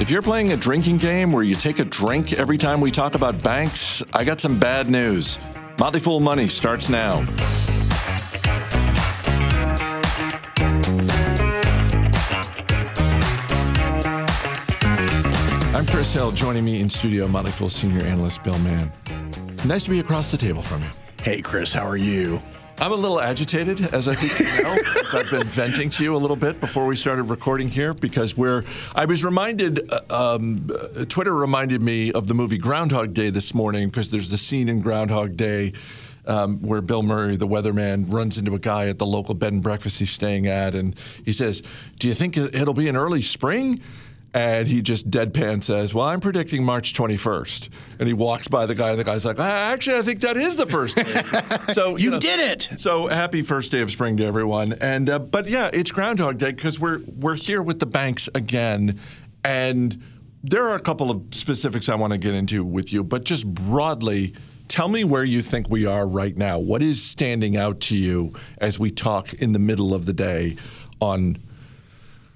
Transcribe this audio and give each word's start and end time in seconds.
If 0.00 0.10
you're 0.10 0.20
playing 0.20 0.52
a 0.52 0.56
drinking 0.56 0.96
game 0.96 1.30
where 1.30 1.44
you 1.44 1.54
take 1.54 1.78
a 1.78 1.84
drink 1.84 2.32
every 2.32 2.58
time 2.58 2.80
we 2.80 2.90
talk 2.90 3.14
about 3.14 3.42
banks, 3.42 4.02
I 4.12 4.24
got 4.24 4.40
some 4.40 4.58
bad 4.58 4.90
news. 4.90 5.38
Motley 5.78 6.00
Fool 6.00 6.18
Money 6.20 6.48
starts 6.48 6.88
now. 6.88 7.24
I'm 15.72 15.86
Chris 15.86 16.12
Hill. 16.12 16.32
Joining 16.32 16.64
me 16.64 16.80
in 16.80 16.90
studio, 16.90 17.28
Motley 17.28 17.52
Fool 17.52 17.70
senior 17.70 18.04
analyst 18.04 18.42
Bill 18.42 18.58
Mann. 18.58 18.90
Nice 19.64 19.84
to 19.84 19.90
be 19.90 20.00
across 20.00 20.32
the 20.32 20.36
table 20.36 20.62
from 20.62 20.82
you. 20.82 20.90
Hey, 21.22 21.40
Chris, 21.40 21.72
how 21.72 21.86
are 21.86 21.96
you? 21.96 22.42
I'm 22.76 22.92
a 22.92 22.96
little 22.96 23.20
agitated, 23.20 23.94
as 23.94 24.08
I 24.08 24.14
think 24.14 24.38
you 24.56 24.62
know, 24.62 24.72
as 25.04 25.14
I've 25.14 25.30
been 25.30 25.46
venting 25.46 25.90
to 25.90 26.04
you 26.04 26.16
a 26.16 26.18
little 26.18 26.36
bit 26.36 26.58
before 26.60 26.86
we 26.86 26.96
started 26.96 27.24
recording 27.24 27.68
here, 27.68 27.94
because 27.94 28.36
we're. 28.36 28.64
I 28.94 29.04
was 29.04 29.24
reminded. 29.24 29.90
uh, 29.90 30.00
Um, 30.34 30.68
uh, 30.70 31.04
Twitter 31.06 31.34
reminded 31.34 31.82
me 31.82 32.12
of 32.12 32.26
the 32.26 32.34
movie 32.34 32.58
Groundhog 32.58 33.14
Day 33.14 33.30
this 33.30 33.54
morning 33.54 33.88
because 33.88 34.10
there's 34.10 34.28
the 34.28 34.36
scene 34.36 34.68
in 34.68 34.80
Groundhog 34.80 35.36
Day 35.36 35.72
um, 36.26 36.58
where 36.62 36.80
Bill 36.80 37.02
Murray, 37.02 37.36
the 37.36 37.46
weatherman, 37.46 38.12
runs 38.12 38.38
into 38.38 38.54
a 38.54 38.58
guy 38.58 38.88
at 38.88 38.98
the 38.98 39.06
local 39.06 39.34
bed 39.34 39.52
and 39.52 39.62
breakfast 39.62 39.98
he's 39.98 40.10
staying 40.10 40.46
at, 40.46 40.74
and 40.74 40.94
he 41.24 41.32
says, 41.32 41.62
"Do 41.98 42.08
you 42.08 42.14
think 42.14 42.36
it'll 42.36 42.74
be 42.74 42.88
an 42.88 42.96
early 42.96 43.22
spring?" 43.22 43.78
And 44.34 44.66
he 44.66 44.82
just 44.82 45.08
deadpan 45.08 45.62
says, 45.62 45.94
Well, 45.94 46.04
I'm 46.06 46.20
predicting 46.20 46.64
March 46.64 46.92
21st. 46.92 47.68
And 48.00 48.08
he 48.08 48.12
walks 48.12 48.48
by 48.48 48.66
the 48.66 48.74
guy, 48.74 48.90
and 48.90 48.98
the 48.98 49.04
guy's 49.04 49.24
like, 49.24 49.38
"Ah, 49.38 49.70
Actually, 49.72 49.98
I 49.98 50.02
think 50.02 50.22
that 50.22 50.36
is 50.36 50.56
the 50.56 50.66
first 50.66 50.96
day. 50.96 51.22
so 51.72 51.96
You 51.96 52.10
know, 52.10 52.18
did 52.18 52.40
it. 52.40 52.68
So 52.80 53.06
happy 53.06 53.42
first 53.42 53.70
day 53.70 53.80
of 53.80 53.92
spring 53.92 54.16
to 54.16 54.26
everyone. 54.26 54.72
And 54.72 55.08
uh, 55.08 55.20
but 55.20 55.48
yeah, 55.48 55.70
it's 55.72 55.92
Groundhog 55.92 56.38
Day 56.38 56.50
because 56.50 56.80
we're 56.80 56.98
we're 57.06 57.36
here 57.36 57.62
with 57.62 57.78
the 57.78 57.86
banks 57.86 58.28
again, 58.34 58.98
and 59.44 60.02
there 60.42 60.68
are 60.68 60.74
a 60.74 60.80
couple 60.80 61.12
of 61.12 61.22
specifics 61.30 61.88
I 61.88 61.94
want 61.94 62.12
to 62.12 62.18
get 62.18 62.34
into 62.34 62.64
with 62.64 62.92
you. 62.92 63.04
But 63.04 63.22
just 63.24 63.46
broadly, 63.46 64.34
tell 64.66 64.88
me 64.88 65.04
where 65.04 65.24
you 65.24 65.42
think 65.42 65.70
we 65.70 65.86
are 65.86 66.08
right 66.08 66.36
now. 66.36 66.58
What 66.58 66.82
is 66.82 67.00
standing 67.00 67.56
out 67.56 67.78
to 67.82 67.96
you 67.96 68.34
as 68.58 68.80
we 68.80 68.90
talk 68.90 69.32
in 69.34 69.52
the 69.52 69.60
middle 69.60 69.94
of 69.94 70.06
the 70.06 70.12
day 70.12 70.56
on? 71.00 71.38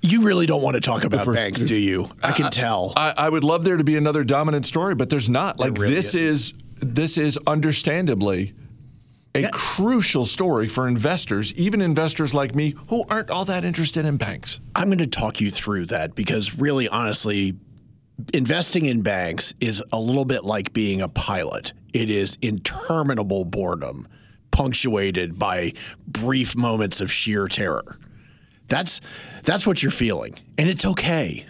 You 0.00 0.22
really 0.22 0.46
don't 0.46 0.62
want 0.62 0.76
to 0.76 0.80
talk 0.80 1.04
about 1.04 1.24
first- 1.24 1.36
banks, 1.36 1.60
do 1.62 1.74
you? 1.74 2.10
I 2.22 2.32
can 2.32 2.50
tell. 2.50 2.92
I, 2.96 3.14
I 3.16 3.28
would 3.28 3.44
love 3.44 3.64
there 3.64 3.76
to 3.76 3.84
be 3.84 3.96
another 3.96 4.24
dominant 4.24 4.64
story, 4.64 4.94
but 4.94 5.10
there's 5.10 5.28
not. 5.28 5.58
Like 5.58 5.76
really 5.76 5.94
this 5.94 6.14
isn't. 6.14 6.26
is 6.26 6.54
this 6.80 7.16
is 7.18 7.38
understandably 7.46 8.54
a 9.34 9.50
crucial 9.50 10.24
story 10.24 10.68
for 10.68 10.88
investors, 10.88 11.52
even 11.54 11.80
investors 11.80 12.34
like 12.34 12.54
me 12.54 12.74
who 12.88 13.04
aren't 13.08 13.30
all 13.30 13.44
that 13.44 13.64
interested 13.64 14.04
in 14.04 14.16
banks. 14.16 14.60
I'm 14.74 14.88
going 14.88 14.98
to 14.98 15.06
talk 15.06 15.40
you 15.40 15.50
through 15.50 15.86
that 15.86 16.14
because, 16.14 16.58
really, 16.58 16.88
honestly, 16.88 17.56
investing 18.34 18.84
in 18.86 19.02
banks 19.02 19.54
is 19.60 19.82
a 19.92 20.00
little 20.00 20.24
bit 20.24 20.44
like 20.44 20.72
being 20.72 21.00
a 21.00 21.08
pilot. 21.08 21.72
It 21.92 22.10
is 22.10 22.36
interminable 22.42 23.44
boredom, 23.44 24.08
punctuated 24.50 25.38
by 25.38 25.72
brief 26.06 26.56
moments 26.56 27.00
of 27.00 27.10
sheer 27.10 27.48
terror. 27.48 27.98
That's 28.68 29.00
that's 29.44 29.66
what 29.66 29.82
you're 29.82 29.90
feeling, 29.92 30.34
and 30.56 30.68
it's 30.68 30.84
okay. 30.84 31.46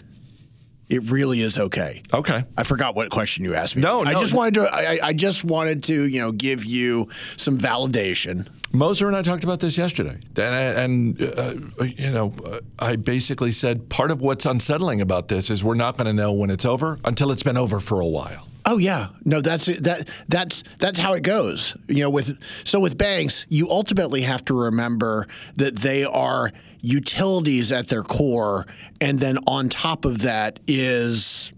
It 0.89 1.11
really 1.11 1.41
is 1.41 1.59
okay. 1.59 2.01
Okay. 2.11 2.43
I 2.57 2.63
forgot 2.63 2.95
what 2.95 3.11
question 3.11 3.43
you 3.45 3.53
asked 3.53 3.75
me. 3.75 3.83
No, 3.83 4.01
I 4.01 4.15
just 4.15 4.33
wanted 4.33 4.55
to. 4.55 4.61
I, 4.63 4.99
I- 5.09 5.13
just 5.13 5.43
wanted 5.43 5.83
to, 5.83 5.93
you 6.07 6.19
know, 6.19 6.31
give 6.31 6.65
you 6.65 7.09
some 7.37 7.59
validation. 7.59 8.47
Moser 8.73 9.07
and 9.07 9.15
I 9.15 9.21
talked 9.21 9.43
about 9.43 9.59
this 9.59 9.77
yesterday, 9.77 10.17
and, 10.37 11.17
and 11.17 11.21
uh, 11.21 11.83
you 11.83 12.11
know, 12.11 12.33
uh, 12.45 12.59
I 12.79 12.95
basically 12.95 13.51
said 13.51 13.89
part 13.89 14.09
of 14.11 14.21
what's 14.21 14.45
unsettling 14.45 15.01
about 15.01 15.27
this 15.27 15.49
is 15.49 15.63
we're 15.63 15.75
not 15.75 15.97
going 15.97 16.07
to 16.07 16.13
know 16.13 16.31
when 16.33 16.49
it's 16.49 16.65
over 16.65 16.97
until 17.03 17.31
it's 17.31 17.43
been 17.43 17.57
over 17.57 17.79
for 17.79 17.99
a 17.99 18.07
while. 18.07 18.47
Oh 18.65 18.77
yeah, 18.77 19.07
no, 19.25 19.41
that's 19.41 19.65
that 19.65 20.09
that's 20.27 20.63
that's 20.77 20.99
how 20.99 21.13
it 21.13 21.21
goes. 21.23 21.75
You 21.87 22.01
know, 22.03 22.09
with 22.09 22.37
so 22.63 22.79
with 22.79 22.97
banks, 22.97 23.45
you 23.49 23.69
ultimately 23.69 24.21
have 24.21 24.45
to 24.45 24.53
remember 24.53 25.27
that 25.55 25.75
they 25.77 26.03
are 26.03 26.51
utilities 26.81 27.71
at 27.71 27.87
their 27.87 28.03
core, 28.03 28.65
and 29.01 29.19
then 29.19 29.37
on 29.47 29.69
top 29.69 30.05
of 30.05 30.19
that 30.19 30.59
is 30.67 31.53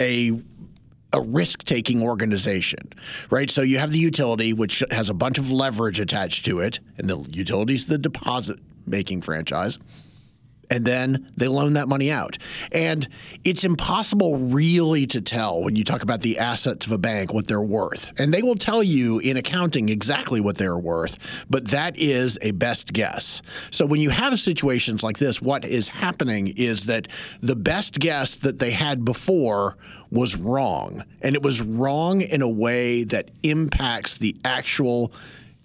a 0.00 0.40
a 1.12 1.20
risk 1.20 1.64
taking 1.64 2.02
organization, 2.02 2.92
right? 3.30 3.50
So 3.50 3.62
you 3.62 3.78
have 3.78 3.90
the 3.90 3.98
utility, 3.98 4.52
which 4.52 4.84
has 4.92 5.10
a 5.10 5.14
bunch 5.14 5.38
of 5.38 5.50
leverage 5.50 5.98
attached 5.98 6.44
to 6.44 6.60
it, 6.60 6.78
and 6.98 7.08
the 7.08 7.18
utility's 7.30 7.86
the 7.86 7.98
deposit 7.98 8.60
making 8.86 9.22
franchise 9.22 9.78
and 10.70 10.84
then 10.84 11.30
they 11.36 11.48
loan 11.48 11.74
that 11.74 11.88
money 11.88 12.10
out. 12.10 12.38
And 12.72 13.06
it's 13.44 13.64
impossible 13.64 14.38
really 14.38 15.06
to 15.08 15.20
tell 15.20 15.62
when 15.62 15.76
you 15.76 15.84
talk 15.84 16.02
about 16.02 16.20
the 16.20 16.38
assets 16.38 16.86
of 16.86 16.92
a 16.92 16.98
bank 16.98 17.32
what 17.32 17.48
they're 17.48 17.60
worth. 17.60 18.12
And 18.18 18.32
they 18.32 18.42
will 18.42 18.54
tell 18.54 18.82
you 18.82 19.18
in 19.18 19.36
accounting 19.36 19.88
exactly 19.88 20.40
what 20.40 20.56
they're 20.56 20.78
worth, 20.78 21.44
but 21.50 21.68
that 21.68 21.98
is 21.98 22.38
a 22.40 22.52
best 22.52 22.92
guess. 22.92 23.42
So 23.70 23.84
when 23.84 24.00
you 24.00 24.10
have 24.10 24.38
situations 24.38 25.02
like 25.02 25.18
this, 25.18 25.42
what 25.42 25.64
is 25.64 25.88
happening 25.88 26.54
is 26.56 26.86
that 26.86 27.08
the 27.40 27.56
best 27.56 27.98
guess 27.98 28.36
that 28.36 28.58
they 28.58 28.70
had 28.70 29.04
before 29.04 29.76
was 30.10 30.36
wrong. 30.36 31.04
And 31.20 31.34
it 31.34 31.42
was 31.42 31.62
wrong 31.62 32.20
in 32.20 32.42
a 32.42 32.48
way 32.48 33.04
that 33.04 33.30
impacts 33.42 34.18
the 34.18 34.36
actual 34.44 35.12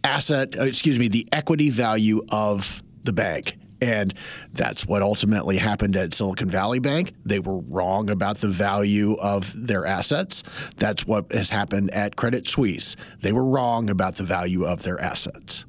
asset, 0.04 0.58
uh, 0.58 0.64
excuse 0.64 1.00
me, 1.00 1.08
the 1.08 1.28
equity 1.32 1.70
value 1.70 2.24
of 2.30 2.82
the 3.04 3.14
bank. 3.14 3.58
And 3.82 4.14
that's 4.54 4.88
what 4.88 5.02
ultimately 5.02 5.58
happened 5.58 5.96
at 5.96 6.14
Silicon 6.14 6.50
Valley 6.50 6.80
Bank. 6.80 7.14
They 7.26 7.40
were 7.40 7.60
wrong 7.60 8.10
about 8.10 8.38
the 8.38 8.48
value 8.48 9.16
of 9.16 9.68
their 9.68 9.86
assets. 9.86 10.44
That's 10.78 11.06
what 11.06 11.32
has 11.32 11.50
happened 11.50 11.92
at 11.92 12.16
Credit 12.16 12.48
Suisse. 12.48 12.96
They 13.22 13.32
were 13.32 13.44
wrong 13.44 13.90
about 13.90 14.16
the 14.16 14.24
value 14.24 14.66
of 14.66 14.84
their 14.84 15.00
assets. 15.00 15.66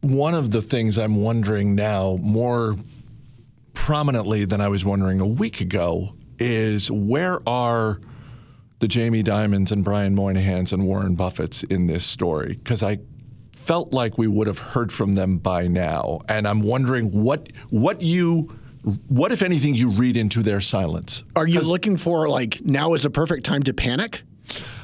One 0.00 0.34
of 0.34 0.50
the 0.50 0.62
things 0.62 0.98
I'm 0.98 1.16
wondering 1.16 1.74
now 1.74 2.18
more 2.20 2.76
prominently 3.74 4.44
than 4.44 4.60
I 4.60 4.68
was 4.68 4.84
wondering 4.84 5.20
a 5.20 5.26
week 5.26 5.60
ago 5.60 6.14
is 6.38 6.90
where 6.90 7.40
are 7.48 8.00
the 8.78 8.88
Jamie 8.88 9.22
Dimons 9.22 9.72
and 9.72 9.82
Brian 9.82 10.14
Moynihans 10.14 10.72
and 10.72 10.86
Warren 10.86 11.16
Buffetts 11.16 11.64
in 11.70 11.86
this 11.86 12.04
story? 12.04 12.54
Because 12.54 12.82
I 12.82 12.98
felt 13.56 13.92
like 13.92 14.16
we 14.18 14.26
would 14.26 14.46
have 14.46 14.58
heard 14.58 14.92
from 14.92 15.14
them 15.14 15.38
by 15.38 15.66
now, 15.66 16.20
and 16.28 16.46
I'm 16.46 16.62
wondering 16.62 17.10
what 17.10 17.48
what 17.70 18.00
you 18.02 18.56
what 19.08 19.32
if 19.32 19.42
anything 19.42 19.74
you 19.74 19.90
read 19.90 20.16
into 20.16 20.42
their 20.42 20.60
silence. 20.60 21.24
Are 21.34 21.46
you 21.46 21.60
looking 21.60 21.96
for 21.96 22.28
like 22.28 22.60
now 22.64 22.94
is 22.94 23.04
a 23.04 23.10
perfect 23.10 23.44
time 23.44 23.62
to 23.64 23.74
panic? 23.74 24.22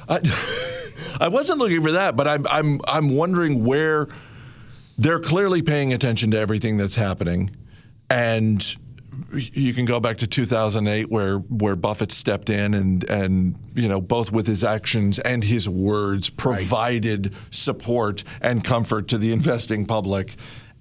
I, 0.09 0.21
I 1.21 1.29
wasn't 1.29 1.61
looking 1.61 1.83
for 1.83 1.93
that, 1.93 2.17
but 2.17 2.27
I'm 2.27 2.47
I'm 2.49 2.81
I'm 2.89 3.15
wondering 3.15 3.65
where 3.65 4.09
they're 4.99 5.21
clearly 5.21 5.63
paying 5.63 5.93
attention 5.93 6.33
to 6.33 6.39
everything 6.39 6.77
that's 6.77 6.97
happening, 6.97 7.51
and 8.11 8.77
you 9.33 9.75
can 9.75 9.85
go 9.85 10.01
back 10.01 10.19
to 10.19 10.27
2008 10.27 11.11
where 11.11 11.39
where 11.39 11.77
Buffett 11.77 12.13
stepped 12.13 12.51
in 12.51 12.75
and 12.75 13.05
and 13.11 13.57
you 13.75 13.89
know 13.89 14.01
both 14.01 14.33
with 14.33 14.47
his 14.47 14.65
actions 14.65 15.19
and 15.19 15.45
his 15.45 15.69
words 15.69 16.31
provided 16.31 17.35
support 17.51 18.25
and 18.41 18.65
comfort 18.65 19.09
to 19.09 19.19
the 19.19 19.33
investing 19.33 19.87
public, 19.87 20.37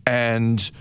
and. 0.06 0.72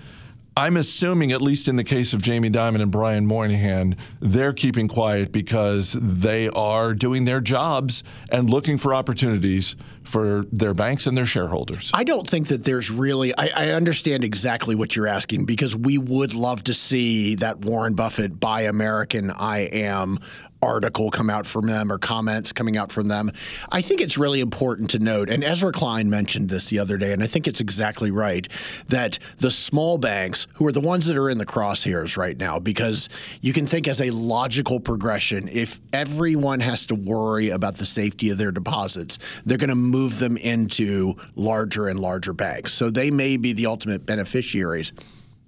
I'm 0.61 0.77
assuming, 0.77 1.31
at 1.31 1.41
least 1.41 1.67
in 1.67 1.75
the 1.75 1.83
case 1.83 2.13
of 2.13 2.21
Jamie 2.21 2.51
Dimon 2.51 2.83
and 2.83 2.91
Brian 2.91 3.25
Moynihan, 3.25 3.97
they're 4.19 4.53
keeping 4.53 4.87
quiet 4.87 5.31
because 5.31 5.93
they 5.93 6.49
are 6.49 6.93
doing 6.93 7.25
their 7.25 7.41
jobs 7.41 8.03
and 8.31 8.47
looking 8.47 8.77
for 8.77 8.93
opportunities 8.93 9.75
for 10.03 10.45
their 10.51 10.75
banks 10.75 11.07
and 11.07 11.17
their 11.17 11.25
shareholders. 11.25 11.89
I 11.95 12.03
don't 12.03 12.29
think 12.29 12.49
that 12.49 12.63
there's 12.63 12.91
really. 12.91 13.33
I, 13.35 13.49
I 13.55 13.69
understand 13.69 14.23
exactly 14.23 14.75
what 14.75 14.95
you're 14.95 15.07
asking 15.07 15.45
because 15.45 15.75
we 15.75 15.97
would 15.97 16.35
love 16.35 16.63
to 16.65 16.75
see 16.75 17.33
that 17.35 17.65
Warren 17.65 17.95
Buffett 17.95 18.39
"Buy 18.39 18.61
American, 18.61 19.31
I 19.31 19.61
Am" 19.71 20.19
article 20.61 21.09
come 21.11 21.29
out 21.29 21.45
from 21.45 21.67
them 21.67 21.91
or 21.91 21.97
comments 21.97 22.53
coming 22.53 22.77
out 22.77 22.91
from 22.91 23.07
them. 23.07 23.31
I 23.71 23.81
think 23.81 24.01
it's 24.01 24.17
really 24.17 24.39
important 24.39 24.89
to 24.91 24.99
note, 24.99 25.29
and 25.29 25.43
Ezra 25.43 25.71
Klein 25.71 26.09
mentioned 26.09 26.49
this 26.49 26.69
the 26.69 26.79
other 26.79 26.97
day, 26.97 27.13
and 27.13 27.23
I 27.23 27.27
think 27.27 27.47
it's 27.47 27.59
exactly 27.59 28.11
right 28.11 28.47
that 28.87 29.19
the 29.37 29.51
small 29.51 29.97
banks, 29.97 30.47
who 30.53 30.67
are 30.67 30.71
the 30.71 30.81
ones 30.81 31.07
that 31.07 31.17
are 31.17 31.29
in 31.29 31.37
the 31.37 31.45
crosshairs 31.45 32.17
right 32.17 32.37
now, 32.37 32.59
because 32.59 33.09
you 33.41 33.53
can 33.53 33.65
think 33.65 33.87
as 33.87 34.01
a 34.01 34.11
logical 34.11 34.79
progression, 34.79 35.47
if 35.47 35.79
everyone 35.93 36.59
has 36.59 36.85
to 36.87 36.95
worry 36.95 37.49
about 37.49 37.75
the 37.75 37.85
safety 37.85 38.29
of 38.29 38.37
their 38.37 38.51
deposits, 38.51 39.17
they're 39.45 39.57
going 39.57 39.69
to 39.69 39.75
move 39.75 40.19
them 40.19 40.37
into 40.37 41.15
larger 41.35 41.87
and 41.87 41.99
larger 41.99 42.33
banks. 42.33 42.73
So 42.73 42.89
they 42.89 43.11
may 43.11 43.37
be 43.37 43.53
the 43.53 43.65
ultimate 43.65 44.05
beneficiaries. 44.05 44.93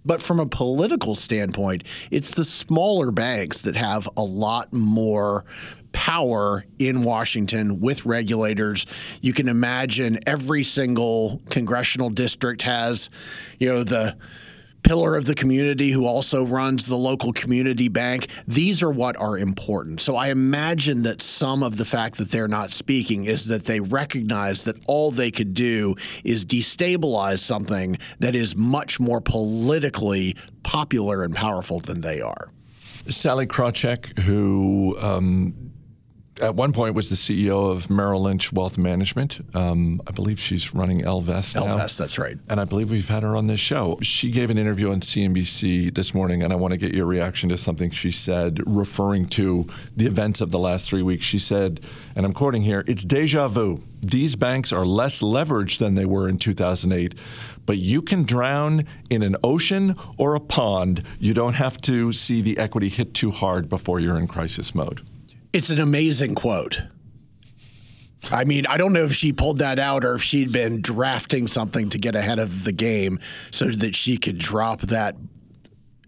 But 0.05 0.21
from 0.21 0.39
a 0.39 0.45
political 0.45 1.15
standpoint, 1.15 1.83
it's 2.11 2.35
the 2.35 2.44
smaller 2.44 3.11
banks 3.11 3.61
that 3.61 3.75
have 3.75 4.07
a 4.17 4.23
lot 4.23 4.73
more 4.73 5.45
power 5.94 6.65
in 6.79 7.03
Washington 7.03 7.79
with 7.79 8.05
regulators. 8.05 8.85
You 9.21 9.31
can 9.31 9.47
imagine 9.47 10.19
every 10.27 10.63
single 10.63 11.39
congressional 11.50 12.09
district 12.09 12.63
has, 12.63 13.09
you 13.59 13.69
know, 13.69 13.83
the 13.83 14.17
pillar 14.83 15.15
of 15.15 15.25
the 15.25 15.35
community 15.35 15.91
who 15.91 16.06
also 16.06 16.45
runs 16.45 16.85
the 16.85 16.97
local 16.97 17.33
community 17.33 17.89
bank. 17.89 18.27
These 18.47 18.83
are 18.83 18.91
what 18.91 19.18
are 19.18 19.38
important. 19.38 20.01
So 20.01 20.15
I 20.15 20.30
imagine 20.30 21.03
that 21.03 21.21
some 21.21 21.63
of 21.63 21.77
the 21.77 21.85
fact 21.85 22.18
that 22.18 22.31
they're 22.31 22.47
not 22.47 22.71
speaking 22.71 23.25
is 23.25 23.47
that 23.47 23.65
they 23.65 23.80
recognize 23.80 24.63
that 24.63 24.75
all 24.88 25.12
they 25.12 25.31
could 25.31 25.53
do 25.53 25.95
is 26.24 26.45
destabilize 26.45 27.39
something 27.39 27.97
that 28.19 28.35
is 28.35 28.56
much 28.56 29.00
more 29.00 29.21
politically 29.21 30.35
popular 30.63 31.24
and 31.24 31.36
powerful 31.36 31.79
than 31.79 32.01
they 32.01 32.21
are. 32.21 32.50
Sallie 33.09 33.47
Krawcheck, 33.47 34.18
who 34.19 34.97
um, 35.00 35.53
at 36.41 36.56
one 36.56 36.74
point 36.74 36.95
was 36.95 37.09
the 37.09 37.15
CEO 37.15 37.71
of 37.71 37.89
Merrill 37.89 38.24
Lynch 38.24 38.51
Wealth 38.51 38.77
Management. 38.77 39.39
Um, 39.56 40.01
I 40.07 40.12
believe 40.12 40.39
she's 40.39 40.74
running 40.74 41.01
Ellevest 41.01 41.56
now. 41.56 41.77
Ellevest, 41.77 41.97
that's 41.97 42.18
right. 42.18 42.38
And 42.50 42.59
I 42.59 42.65
believe 42.65 42.89
we've 42.89 43.07
had 43.07 43.24
her 43.24 43.35
on 43.35 43.47
this 43.47 43.59
show. 43.59 44.00
She 44.01 44.31
gave 44.31 44.50
an 44.50 44.57
interview 44.57 44.91
on 44.91 45.01
CNBC 45.01 45.94
this 45.94 46.13
morning, 46.13 46.41
and 46.41 46.51
I 46.51 46.56
want 46.56 46.71
to 46.71 46.77
get 46.77 46.94
your 46.94 47.06
reaction 47.06 47.50
to 47.50 47.57
something 47.57 47.91
she 47.91 48.12
said 48.12 48.59
referring 48.65 49.27
to 49.30 49.65
the 49.95 50.07
events 50.07 50.41
of 50.41 50.51
the 50.51 50.59
last 50.59 50.89
three 50.89 51.03
weeks. 51.03 51.24
She 51.24 51.39
said, 51.39 51.81
and 52.15 52.25
I'm 52.25 52.33
quoting 52.33 52.63
here, 52.63 52.83
it's 52.88 53.03
deja 53.03 53.47
vu. 53.47 53.83
These 54.01 54.36
banks 54.36 54.74
are 54.74 54.86
less 54.86 55.21
leveraged 55.21 55.77
than 55.77 55.95
they 55.95 56.06
were 56.06 56.27
in 56.27 56.38
2008, 56.38 57.13
but 57.65 57.77
you 57.77 58.01
can 58.01 58.24
drown 58.24 58.86
in 59.09 59.24
an 59.24 59.38
ocean 59.44 59.95
or 60.18 60.36
a 60.36 60.39
pond. 60.39 61.03
You 61.19 61.33
don't 61.33 61.53
have 61.53 61.79
to 61.81 62.12
see 62.12 62.41
the 62.41 62.57
equity 62.57 62.89
hit 62.89 63.13
too 63.13 63.31
hard 63.31 63.69
before 63.69 64.00
you're 64.00 64.18
in 64.18 64.27
crisis 64.27 64.75
mode. 64.75 65.01
It's 65.53 65.69
an 65.69 65.79
amazing 65.79 66.33
quote. 66.33 66.81
I 68.31 68.44
mean, 68.44 68.65
I 68.65 68.77
don't 68.77 68.91
know 68.91 69.03
if 69.03 69.13
she 69.13 69.33
pulled 69.33 69.59
that 69.59 69.77
out 69.77 70.03
or 70.03 70.15
if 70.15 70.23
she'd 70.23 70.51
been 70.51 70.81
drafting 70.81 71.47
something 71.47 71.89
to 71.89 72.00
get 72.00 72.15
ahead 72.15 72.39
of 72.39 72.63
the 72.63 72.71
game 72.71 73.19
so 73.51 73.65
that 73.65 73.95
she 73.95 74.17
could 74.17 74.39
drop 74.39 74.81
that 74.81 75.15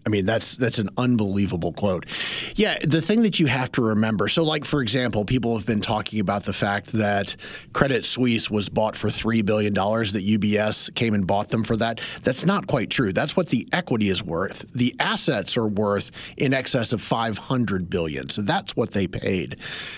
I 0.06 0.08
mean, 0.08 0.24
that's 0.24 0.56
that's 0.56 0.78
an 0.78 0.88
unbelievable 0.96 1.72
quote. 1.72 2.06
Yeah, 2.54 2.78
the 2.84 3.02
thing 3.02 3.22
that 3.22 3.40
you 3.40 3.46
have 3.46 3.72
to 3.72 3.82
remember. 3.82 4.28
So, 4.28 4.44
like 4.44 4.64
for 4.64 4.80
example, 4.80 5.24
people 5.24 5.56
have 5.56 5.66
been 5.66 5.80
talking 5.80 6.20
about 6.20 6.44
the 6.44 6.52
fact 6.52 6.92
that 6.92 7.34
Credit 7.72 8.04
Suisse 8.04 8.48
was 8.48 8.68
bought 8.68 8.94
for 8.94 9.10
three 9.10 9.42
billion 9.42 9.74
dollars. 9.74 10.12
That 10.12 10.24
UBS 10.24 10.94
came 10.94 11.12
and 11.12 11.26
bought 11.26 11.48
them 11.48 11.64
for 11.64 11.76
that. 11.78 12.00
That's 12.22 12.46
not 12.46 12.68
quite 12.68 12.88
true. 12.88 13.12
That's 13.12 13.36
what 13.36 13.48
the 13.48 13.68
equity 13.72 14.08
is 14.08 14.22
worth. 14.22 14.64
The 14.72 14.94
assets 15.00 15.56
are 15.56 15.66
worth 15.66 16.12
in 16.36 16.54
excess 16.54 16.92
of 16.92 17.00
five 17.00 17.36
hundred 17.36 17.90
billion. 17.90 18.28
So 18.28 18.42
that's 18.42 18.76
what 18.76 18.92
they 18.92 19.08
paid. 19.08 19.56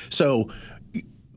So 0.09 0.51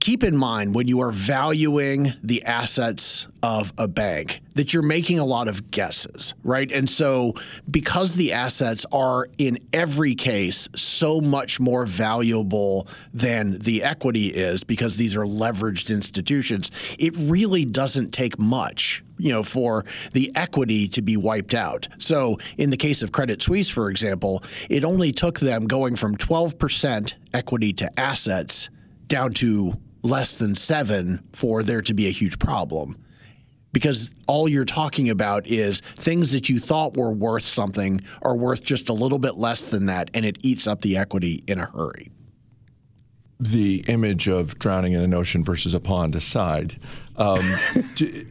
keep 0.01 0.23
in 0.23 0.35
mind 0.35 0.73
when 0.73 0.87
you 0.87 0.99
are 0.99 1.11
valuing 1.11 2.11
the 2.23 2.43
assets 2.43 3.27
of 3.43 3.71
a 3.77 3.87
bank 3.87 4.41
that 4.55 4.73
you're 4.73 4.83
making 4.83 5.19
a 5.19 5.25
lot 5.25 5.47
of 5.47 5.69
guesses, 5.69 6.33
right? 6.43 6.71
And 6.71 6.89
so, 6.89 7.35
because 7.69 8.15
the 8.15 8.33
assets 8.33 8.85
are 8.91 9.27
in 9.37 9.59
every 9.71 10.15
case 10.15 10.67
so 10.75 11.21
much 11.21 11.59
more 11.59 11.85
valuable 11.85 12.87
than 13.13 13.59
the 13.59 13.83
equity 13.83 14.27
is, 14.27 14.63
because 14.63 14.97
these 14.97 15.15
are 15.15 15.25
leveraged 15.25 15.91
institutions, 15.91 16.71
it 16.97 17.15
really 17.17 17.63
doesn't 17.63 18.11
take 18.11 18.37
much. 18.37 19.03
You 19.17 19.31
know, 19.31 19.43
for 19.43 19.85
the 20.13 20.31
equity 20.33 20.87
to 20.87 21.03
be 21.03 21.15
wiped 21.15 21.53
out. 21.53 21.87
So, 21.99 22.39
in 22.57 22.71
the 22.71 22.77
case 22.77 23.03
of 23.03 23.11
Credit 23.11 23.39
Suisse, 23.39 23.69
for 23.69 23.91
example, 23.91 24.43
it 24.67 24.83
only 24.83 25.11
took 25.11 25.39
them 25.39 25.67
going 25.67 25.95
from 25.95 26.15
12% 26.15 27.13
equity 27.31 27.71
to 27.73 27.99
assets 27.99 28.71
down 29.07 29.33
to 29.33 29.77
less 30.03 30.35
than 30.35 30.55
seven 30.55 31.23
for 31.33 31.63
there 31.63 31.81
to 31.81 31.93
be 31.93 32.07
a 32.07 32.11
huge 32.11 32.39
problem. 32.39 32.97
Because 33.73 34.09
all 34.27 34.49
you're 34.49 34.65
talking 34.65 35.09
about 35.09 35.47
is 35.47 35.79
things 35.79 36.33
that 36.33 36.49
you 36.49 36.59
thought 36.59 36.97
were 36.97 37.11
worth 37.11 37.45
something 37.45 38.01
are 38.21 38.35
worth 38.35 38.63
just 38.63 38.89
a 38.89 38.93
little 38.93 39.19
bit 39.19 39.35
less 39.35 39.65
than 39.65 39.85
that, 39.85 40.11
and 40.13 40.25
it 40.25 40.37
eats 40.43 40.67
up 40.67 40.81
the 40.81 40.97
equity 40.97 41.43
in 41.47 41.57
a 41.57 41.65
hurry. 41.65 42.11
The 43.39 43.83
image 43.87 44.27
of 44.27 44.59
drowning 44.59 44.93
in 44.93 45.01
an 45.01 45.13
ocean 45.13 45.43
versus 45.43 45.73
a 45.73 45.79
pond 45.79 46.15
aside, 46.15 46.77
um, 47.15 47.41
do, 47.95 48.25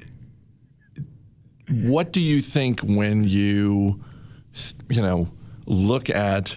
what 1.71 2.13
do 2.13 2.21
you 2.21 2.43
think 2.43 2.81
when 2.81 3.25
you, 3.25 4.05
you 4.91 5.01
know, 5.01 5.31
look 5.67 6.11
at 6.11 6.57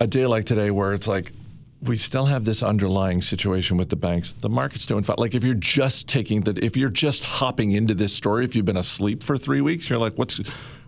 a 0.00 0.06
day 0.06 0.26
like 0.26 0.44
today 0.44 0.70
where 0.70 0.92
it's 0.92 1.08
like, 1.08 1.32
we 1.82 1.96
still 1.96 2.26
have 2.26 2.44
this 2.44 2.62
underlying 2.62 3.22
situation 3.22 3.76
with 3.76 3.88
the 3.88 3.96
banks. 3.96 4.32
The 4.40 4.48
market's 4.48 4.86
doing 4.86 5.04
fine. 5.04 5.16
Like 5.18 5.34
if 5.34 5.44
you're 5.44 5.54
just 5.54 6.08
taking 6.08 6.42
that, 6.42 6.58
if 6.58 6.76
you're 6.76 6.90
just 6.90 7.22
hopping 7.22 7.72
into 7.72 7.94
this 7.94 8.12
story, 8.12 8.44
if 8.44 8.56
you've 8.56 8.64
been 8.64 8.76
asleep 8.76 9.22
for 9.22 9.36
three 9.36 9.60
weeks, 9.60 9.88
you're 9.88 9.98
like, 9.98 10.18
what's, 10.18 10.40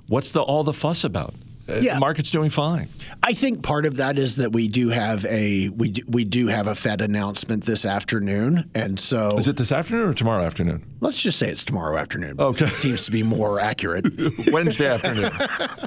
what's 0.09 0.33
the 0.33 0.43
all 0.43 0.65
the 0.65 0.73
fuss 0.73 1.05
about? 1.05 1.35
Uh, 1.71 1.81
yeah. 1.81 1.95
The 1.95 2.01
market's 2.01 2.31
doing 2.31 2.51
fine. 2.51 2.89
I 3.23 3.33
think 3.33 3.63
part 3.63 3.87
of 3.87 3.97
that 3.97 4.19
is 4.19 4.37
that 4.37 4.53
we 4.53 4.69
do 4.69 4.89
have 4.89 5.25
a 5.27 5.69
we 5.69 5.91
do, 5.91 6.03
we 6.09 6.25
do 6.25 6.47
have 6.49 6.67
a 6.67 6.75
Fed 6.75 7.01
announcement 7.01 7.65
this 7.65 7.85
afternoon, 7.85 8.71
and 8.75 8.99
so 8.99 9.37
is 9.39 9.49
it 9.49 9.57
this 9.57 9.73
afternoon 9.73 10.09
or 10.09 10.15
tomorrow 10.15 10.45
afternoon? 10.45 10.85
Let's 11.01 11.23
just 11.23 11.39
say 11.39 11.49
it's 11.51 11.65
tomorrow 11.65 11.97
afternoon. 11.97 12.37
Okay, 12.39 12.67
it 12.67 12.75
seems 12.75 13.05
to 13.07 13.11
be 13.11 13.23
more 13.23 13.61
accurate. 13.61 14.07
Wednesday 14.53 14.87
afternoon, 14.87 15.31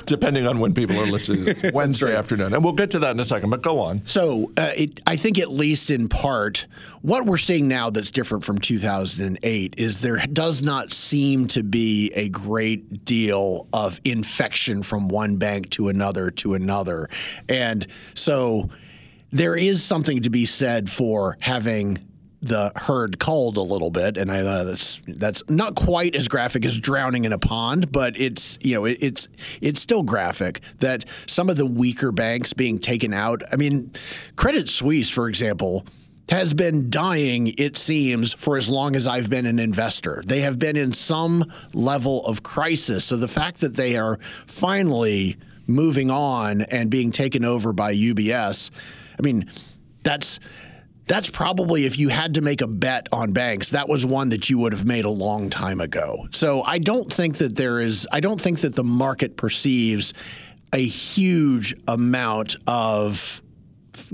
depending 0.06 0.48
on 0.48 0.60
when 0.60 0.74
people 0.74 0.98
are 1.00 1.06
listening. 1.06 1.56
Wednesday 1.74 2.16
afternoon, 2.16 2.54
and 2.54 2.64
we'll 2.64 2.74
get 2.74 2.92
to 2.92 3.00
that 3.00 3.12
in 3.12 3.20
a 3.20 3.26
second. 3.26 3.50
But 3.50 3.62
go 3.62 3.80
on. 3.80 4.06
So 4.06 4.52
uh, 4.58 4.72
it, 4.76 5.00
I 5.08 5.16
think 5.16 5.40
at 5.40 5.50
least 5.50 5.92
in 5.92 6.10
part, 6.10 6.68
what 7.02 7.26
we're 7.26 7.38
seeing 7.38 7.68
now 7.68 7.90
that's 7.90 8.12
different 8.12 8.44
from 8.44 8.60
2008 8.60 9.76
is 9.78 10.00
there 10.00 10.18
does 10.18 10.62
not 10.62 10.94
seem 10.94 11.48
to 11.48 11.64
be 11.64 12.12
a 12.16 12.30
great 12.30 13.06
deal 13.06 13.68
of 13.74 14.00
infection 14.06 14.84
from 14.84 15.10
one 15.10 15.38
bank 15.38 15.70
to 15.74 15.90
another 15.90 16.32
to 16.32 16.54
another. 16.54 17.10
And 17.50 17.86
so 18.14 18.70
there 19.32 19.56
is 19.56 19.84
something 19.84 20.22
to 20.22 20.30
be 20.30 20.46
said 20.46 20.90
for 20.90 21.38
having 21.42 22.00
the 22.44 22.74
herd 22.76 23.20
culled 23.20 23.56
a 23.56 23.62
little 23.62 23.90
bit, 23.90 24.18
and 24.18 24.30
I 24.30 24.40
uh, 24.42 24.66
that's 24.66 25.02
that's 25.08 25.42
not 25.48 25.76
quite 25.76 26.14
as 26.14 26.28
graphic 26.28 26.66
as 26.66 26.78
drowning 26.78 27.24
in 27.24 27.32
a 27.32 27.40
pond, 27.40 27.92
but 27.92 28.20
it's 28.20 28.60
you 28.62 28.76
know 28.76 28.86
it, 28.86 28.98
it's 29.02 29.30
it's 29.62 29.82
still 29.82 30.04
graphic 30.04 30.60
that 30.80 31.06
some 31.26 31.50
of 31.50 31.56
the 31.56 31.66
weaker 31.66 32.12
banks 32.12 32.52
being 32.52 32.80
taken 32.80 33.14
out. 33.14 33.42
I 33.52 33.56
mean, 33.56 33.94
Credit 34.36 34.68
Suisse, 34.68 35.10
for 35.10 35.30
example 35.30 35.86
has 36.30 36.54
been 36.54 36.90
dying, 36.90 37.54
it 37.58 37.78
seems, 37.78 38.34
for 38.34 38.58
as 38.58 38.70
long 38.70 38.96
as 38.96 39.08
I've 39.08 39.30
been 39.30 39.46
an 39.46 39.60
investor. 39.60 40.24
They 40.26 40.40
have 40.42 40.58
been 40.58 40.78
in 40.78 40.94
some 40.94 41.52
level 41.74 42.26
of 42.26 42.44
crisis. 42.44 43.04
So 43.04 43.18
the 43.18 43.28
fact 43.28 43.60
that 43.60 43.76
they 43.76 43.98
are 43.98 44.18
finally 44.48 45.38
moving 45.68 46.10
on 46.10 46.62
and 46.62 46.90
being 46.90 47.12
taken 47.12 47.46
over 47.46 47.74
by 47.74 47.94
UBS, 47.94 48.72
I 49.18 49.22
mean, 49.22 49.50
that's 50.04 50.40
that's 51.06 51.30
probably 51.30 51.86
if 51.86 52.00
you 52.00 52.10
had 52.10 52.36
to 52.36 52.42
make 52.42 52.62
a 52.62 52.68
bet 52.68 53.10
on 53.12 53.34
banks, 53.34 53.72
that 53.72 53.90
was 53.90 54.06
one 54.06 54.30
that 54.30 54.50
you 54.50 54.58
would 54.60 54.72
have 54.72 54.86
made 54.86 55.06
a 55.06 55.10
long 55.10 55.50
time 55.50 55.82
ago. 55.82 56.28
So 56.32 56.64
I 56.64 56.78
don't 56.78 57.12
think 57.12 57.38
that 57.38 57.56
there 57.56 57.80
is 57.80 58.08
I 58.12 58.20
don't 58.20 58.40
think 58.40 58.62
that 58.62 58.76
the 58.76 58.84
market 58.84 59.36
perceives 59.38 60.14
a 60.72 60.84
huge 60.84 61.76
amount 61.88 62.56
of 62.68 63.42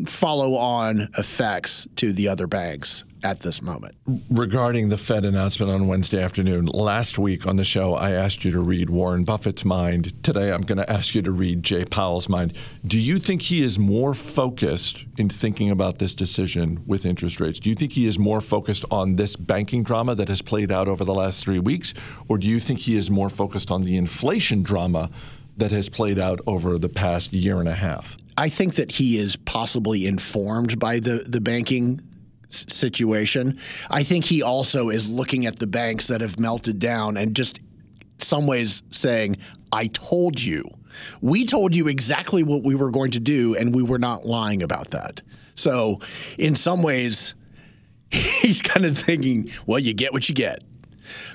follow 0.06 0.56
on 0.56 1.08
effects 1.18 1.88
to 1.96 2.12
the 2.12 2.28
other 2.28 2.48
banks 2.48 3.06
at 3.24 3.40
this 3.42 3.62
moment. 3.62 3.96
Regarding 4.30 4.90
the 4.90 4.98
Fed 4.98 5.26
announcement 5.26 5.72
on 5.72 5.88
Wednesday 5.88 6.22
afternoon, 6.22 6.66
last 6.68 7.20
week 7.20 7.46
on 7.48 7.56
the 7.56 7.64
show, 7.64 7.96
I 7.96 8.12
asked 8.12 8.46
you 8.46 8.52
to 8.52 8.60
read 8.60 8.90
Warren 8.90 9.24
Buffett's 9.24 9.66
mind. 9.66 10.24
Today, 10.24 10.52
I'm 10.52 10.62
going 10.62 10.78
to 10.78 10.90
ask 10.90 11.16
you 11.16 11.22
to 11.22 11.32
read 11.32 11.64
Jay 11.64 11.86
Powell's 11.86 12.30
mind. 12.30 12.54
Do 12.86 13.00
you 13.00 13.20
think 13.20 13.42
he 13.42 13.64
is 13.64 13.78
more 13.78 14.14
focused 14.14 15.06
in 15.18 15.30
thinking 15.30 15.70
about 15.70 16.00
this 16.00 16.14
decision 16.14 16.84
with 16.86 17.06
interest 17.06 17.40
rates? 17.40 17.60
Do 17.60 17.70
you 17.70 17.76
think 17.76 17.94
he 17.94 18.08
is 18.08 18.18
more 18.18 18.42
focused 18.42 18.86
on 18.92 19.16
this 19.16 19.36
banking 19.36 19.84
drama 19.84 20.16
that 20.16 20.28
has 20.28 20.42
played 20.42 20.72
out 20.72 20.88
over 20.88 21.04
the 21.04 21.14
last 21.14 21.44
three 21.44 21.60
weeks? 21.60 21.94
Or 22.28 22.38
do 22.38 22.48
you 22.48 22.60
think 22.60 22.80
he 22.80 22.98
is 22.98 23.12
more 23.12 23.30
focused 23.30 23.72
on 23.72 23.82
the 23.82 23.98
inflation 23.98 24.64
drama 24.64 25.10
that 25.58 25.72
has 25.72 25.90
played 25.90 26.20
out 26.20 26.40
over 26.48 26.78
the 26.78 26.90
past 26.90 27.34
year 27.34 27.60
and 27.60 27.68
a 27.68 27.76
half? 27.76 28.18
I 28.38 28.48
think 28.48 28.76
that 28.76 28.94
he 28.94 29.18
is 29.18 29.36
possibly 29.36 30.06
informed 30.06 30.80
by 30.80 31.00
the, 31.00 31.26
the 31.28 31.42
banking 31.42 32.00
situation. 32.50 33.60
I 33.90 34.04
think 34.04 34.26
he 34.26 34.42
also 34.42 34.90
is 34.90 35.10
looking 35.10 35.46
at 35.46 35.60
the 35.60 35.68
banks 35.68 36.08
that 36.08 36.22
have 36.22 36.40
melted 36.40 36.80
down 36.80 37.18
and 37.18 37.36
just 37.36 37.60
some 38.20 38.48
ways 38.48 38.84
saying, 38.92 39.38
I 39.72 39.88
told 39.88 40.42
you. 40.42 40.64
We 41.22 41.46
told 41.46 41.76
you 41.76 41.88
exactly 41.88 42.44
what 42.44 42.64
we 42.64 42.76
were 42.76 42.92
going 42.92 43.12
to 43.12 43.20
do, 43.20 43.56
and 43.56 43.74
we 43.74 43.84
were 43.84 44.00
not 44.00 44.26
lying 44.26 44.64
about 44.64 44.90
that. 44.92 45.22
So, 45.56 46.02
in 46.38 46.56
some 46.56 46.82
ways, 46.82 47.36
he's 48.12 48.62
kind 48.62 48.86
of 48.86 48.98
thinking, 48.98 49.52
well, 49.66 49.80
you 49.80 49.94
get 49.94 50.12
what 50.14 50.28
you 50.28 50.36
get. 50.36 50.64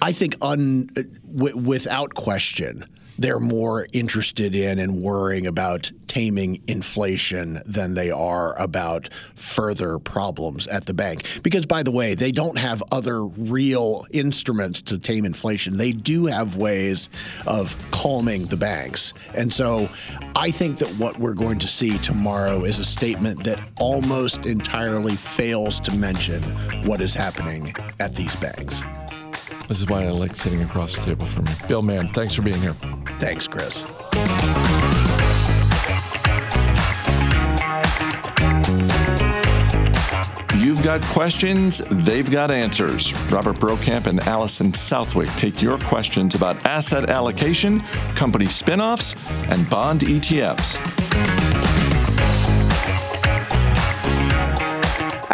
I 0.02 0.12
think, 0.12 0.36
un, 0.40 0.88
uh, 0.96 1.02
w- 1.34 1.56
without 1.56 2.14
question, 2.14 2.84
they're 3.18 3.38
more 3.38 3.86
interested 3.92 4.54
in 4.54 4.78
and 4.78 5.00
worrying 5.00 5.46
about 5.46 5.90
taming 6.06 6.62
inflation 6.68 7.60
than 7.66 7.94
they 7.94 8.10
are 8.10 8.56
about 8.60 9.08
further 9.34 9.98
problems 9.98 10.66
at 10.68 10.86
the 10.86 10.94
bank. 10.94 11.40
Because, 11.42 11.66
by 11.66 11.82
the 11.82 11.90
way, 11.90 12.14
they 12.14 12.30
don't 12.30 12.58
have 12.58 12.82
other 12.92 13.24
real 13.24 14.06
instruments 14.12 14.80
to 14.82 14.98
tame 14.98 15.24
inflation. 15.24 15.76
They 15.76 15.92
do 15.92 16.26
have 16.26 16.56
ways 16.56 17.08
of 17.46 17.76
calming 17.90 18.46
the 18.46 18.56
banks. 18.56 19.12
And 19.34 19.52
so 19.52 19.88
I 20.36 20.50
think 20.50 20.78
that 20.78 20.94
what 20.96 21.18
we're 21.18 21.34
going 21.34 21.58
to 21.58 21.66
see 21.66 21.98
tomorrow 21.98 22.64
is 22.64 22.78
a 22.78 22.84
statement 22.84 23.42
that 23.44 23.68
almost 23.78 24.46
entirely 24.46 25.16
fails 25.16 25.80
to 25.80 25.92
mention 25.96 26.42
what 26.86 27.00
is 27.00 27.14
happening 27.14 27.74
at 27.98 28.14
these 28.14 28.36
banks. 28.36 28.82
This 29.68 29.80
is 29.80 29.88
why 29.88 30.04
I 30.04 30.10
like 30.10 30.34
sitting 30.34 30.62
across 30.62 30.94
the 30.94 31.02
table 31.02 31.26
from 31.26 31.46
you. 31.46 31.54
Bill 31.66 31.82
Mann, 31.82 32.08
thanks 32.08 32.34
for 32.34 32.42
being 32.42 32.60
here. 32.60 32.74
Thanks, 33.18 33.48
Chris. 33.48 33.80
You've 40.56 40.82
got 40.82 41.02
questions, 41.02 41.82
they've 41.90 42.30
got 42.30 42.50
answers. 42.50 43.14
Robert 43.30 43.56
Brokamp 43.56 44.06
and 44.06 44.20
Alison 44.20 44.72
Southwick 44.74 45.28
take 45.30 45.62
your 45.62 45.78
questions 45.78 46.34
about 46.34 46.64
asset 46.64 47.10
allocation, 47.10 47.80
company 48.14 48.46
spinoffs, 48.46 49.16
and 49.50 49.68
bond 49.70 50.00
ETFs. 50.00 51.53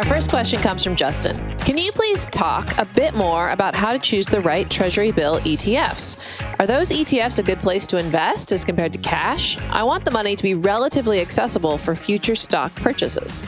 Our 0.00 0.06
first 0.06 0.30
question 0.30 0.58
comes 0.62 0.82
from 0.82 0.96
Justin. 0.96 1.36
Can 1.58 1.76
you 1.76 1.92
please 1.92 2.24
talk 2.24 2.74
a 2.78 2.86
bit 2.86 3.14
more 3.14 3.50
about 3.50 3.74
how 3.74 3.92
to 3.92 3.98
choose 3.98 4.26
the 4.26 4.40
right 4.40 4.68
Treasury 4.70 5.12
bill 5.12 5.40
ETFs? 5.40 6.16
Are 6.58 6.66
those 6.66 6.90
ETFs 6.90 7.38
a 7.38 7.42
good 7.42 7.58
place 7.58 7.86
to 7.88 7.98
invest 7.98 8.50
as 8.50 8.64
compared 8.64 8.94
to 8.94 8.98
cash? 9.00 9.58
I 9.68 9.82
want 9.82 10.06
the 10.06 10.10
money 10.10 10.36
to 10.36 10.42
be 10.42 10.54
relatively 10.54 11.20
accessible 11.20 11.76
for 11.76 11.94
future 11.94 12.34
stock 12.34 12.74
purchases. 12.76 13.42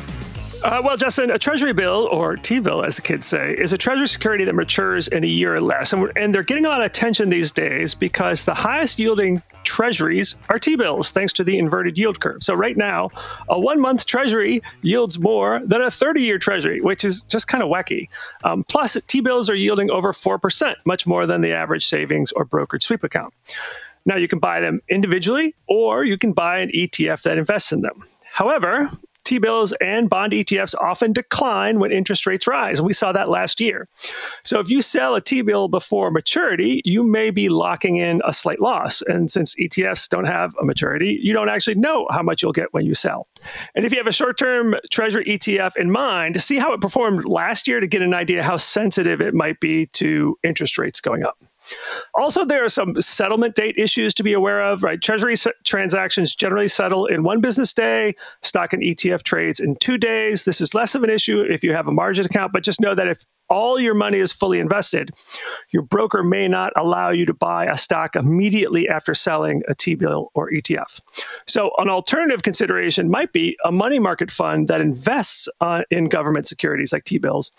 Uh, 0.62 0.82
well, 0.84 0.98
Justin, 0.98 1.30
a 1.30 1.38
Treasury 1.38 1.72
bill, 1.72 2.06
or 2.12 2.36
T 2.36 2.60
bill 2.60 2.84
as 2.84 2.96
the 2.96 3.02
kids 3.02 3.24
say, 3.24 3.54
is 3.54 3.72
a 3.72 3.78
Treasury 3.78 4.06
security 4.06 4.44
that 4.44 4.54
matures 4.54 5.08
in 5.08 5.24
a 5.24 5.26
year 5.26 5.56
or 5.56 5.62
less. 5.62 5.94
And, 5.94 6.12
and 6.16 6.34
they're 6.34 6.42
getting 6.42 6.66
a 6.66 6.68
lot 6.68 6.82
of 6.82 6.86
attention 6.86 7.30
these 7.30 7.50
days 7.50 7.94
because 7.94 8.44
the 8.44 8.52
highest 8.52 8.98
yielding 8.98 9.42
treasuries 9.64 10.36
are 10.48 10.58
T 10.58 10.76
bills, 10.76 11.10
thanks 11.10 11.32
to 11.34 11.44
the 11.44 11.58
inverted 11.58 11.98
yield 11.98 12.20
curve. 12.20 12.42
So, 12.42 12.54
right 12.54 12.76
now, 12.76 13.10
a 13.48 13.58
one 13.58 13.80
month 13.80 14.06
treasury 14.06 14.62
yields 14.82 15.18
more 15.18 15.60
than 15.64 15.82
a 15.82 15.90
30 15.90 16.22
year 16.22 16.38
treasury, 16.38 16.80
which 16.80 17.04
is 17.04 17.22
just 17.22 17.48
kind 17.48 17.62
of 17.62 17.68
wacky. 17.68 18.08
Um, 18.44 18.64
plus, 18.64 18.96
T 19.06 19.20
bills 19.20 19.48
are 19.50 19.54
yielding 19.54 19.90
over 19.90 20.12
4%, 20.12 20.74
much 20.84 21.06
more 21.06 21.26
than 21.26 21.40
the 21.40 21.52
average 21.52 21.86
savings 21.86 22.32
or 22.32 22.44
brokered 22.44 22.82
sweep 22.82 23.04
account. 23.04 23.32
Now, 24.04 24.16
you 24.16 24.28
can 24.28 24.38
buy 24.38 24.60
them 24.60 24.80
individually, 24.88 25.54
or 25.68 26.04
you 26.04 26.18
can 26.18 26.32
buy 26.32 26.58
an 26.58 26.70
ETF 26.70 27.22
that 27.22 27.38
invests 27.38 27.72
in 27.72 27.82
them. 27.82 28.02
However, 28.32 28.90
T 29.32 29.38
bills 29.38 29.72
and 29.80 30.10
bond 30.10 30.34
ETFs 30.34 30.74
often 30.78 31.14
decline 31.14 31.78
when 31.78 31.90
interest 31.90 32.26
rates 32.26 32.46
rise. 32.46 32.82
We 32.82 32.92
saw 32.92 33.12
that 33.12 33.30
last 33.30 33.62
year. 33.62 33.88
So 34.44 34.60
if 34.60 34.68
you 34.68 34.82
sell 34.82 35.14
a 35.14 35.22
T 35.22 35.40
bill 35.40 35.68
before 35.68 36.10
maturity, 36.10 36.82
you 36.84 37.02
may 37.02 37.30
be 37.30 37.48
locking 37.48 37.96
in 37.96 38.20
a 38.26 38.34
slight 38.34 38.60
loss. 38.60 39.00
And 39.00 39.30
since 39.30 39.54
ETFs 39.54 40.06
don't 40.10 40.26
have 40.26 40.54
a 40.60 40.66
maturity, 40.66 41.18
you 41.22 41.32
don't 41.32 41.48
actually 41.48 41.76
know 41.76 42.06
how 42.10 42.22
much 42.22 42.42
you'll 42.42 42.52
get 42.52 42.74
when 42.74 42.84
you 42.84 42.92
sell. 42.92 43.26
And 43.74 43.86
if 43.86 43.92
you 43.92 43.96
have 43.96 44.06
a 44.06 44.12
short 44.12 44.36
term 44.36 44.74
Treasury 44.90 45.24
ETF 45.24 45.78
in 45.78 45.90
mind, 45.90 46.34
to 46.34 46.40
see 46.40 46.58
how 46.58 46.74
it 46.74 46.82
performed 46.82 47.24
last 47.24 47.66
year 47.66 47.80
to 47.80 47.86
get 47.86 48.02
an 48.02 48.12
idea 48.12 48.42
how 48.42 48.58
sensitive 48.58 49.22
it 49.22 49.32
might 49.32 49.60
be 49.60 49.86
to 49.94 50.36
interest 50.44 50.76
rates 50.76 51.00
going 51.00 51.24
up. 51.24 51.38
Also, 52.14 52.44
there 52.44 52.64
are 52.64 52.68
some 52.68 53.00
settlement 53.00 53.54
date 53.54 53.74
issues 53.78 54.14
to 54.14 54.22
be 54.22 54.32
aware 54.32 54.62
of, 54.62 54.82
right? 54.82 55.00
Treasury 55.00 55.34
transactions 55.64 56.34
generally 56.34 56.68
settle 56.68 57.06
in 57.06 57.22
one 57.22 57.40
business 57.40 57.72
day, 57.72 58.14
stock 58.42 58.72
and 58.72 58.82
ETF 58.82 59.22
trades 59.22 59.60
in 59.60 59.76
two 59.76 59.98
days. 59.98 60.44
This 60.44 60.60
is 60.60 60.74
less 60.74 60.94
of 60.94 61.02
an 61.04 61.10
issue 61.10 61.40
if 61.40 61.64
you 61.64 61.72
have 61.72 61.88
a 61.88 61.92
margin 61.92 62.26
account, 62.26 62.52
but 62.52 62.62
just 62.62 62.80
know 62.80 62.94
that 62.94 63.08
if 63.08 63.24
all 63.52 63.78
your 63.78 63.94
money 63.94 64.18
is 64.18 64.32
fully 64.32 64.58
invested, 64.58 65.10
your 65.72 65.82
broker 65.82 66.22
may 66.22 66.48
not 66.48 66.72
allow 66.74 67.10
you 67.10 67.26
to 67.26 67.34
buy 67.34 67.66
a 67.66 67.76
stock 67.76 68.16
immediately 68.16 68.88
after 68.88 69.14
selling 69.14 69.62
a 69.68 69.74
T 69.74 69.94
bill 69.94 70.30
or 70.34 70.50
ETF. 70.50 71.00
So, 71.46 71.70
an 71.78 71.88
alternative 71.88 72.42
consideration 72.42 73.10
might 73.10 73.32
be 73.32 73.56
a 73.64 73.70
money 73.70 73.98
market 73.98 74.30
fund 74.30 74.68
that 74.68 74.80
invests 74.80 75.48
uh, 75.60 75.82
in 75.90 76.08
government 76.08 76.46
securities 76.46 76.92
like 76.92 77.04
T 77.04 77.18
bills. 77.18 77.52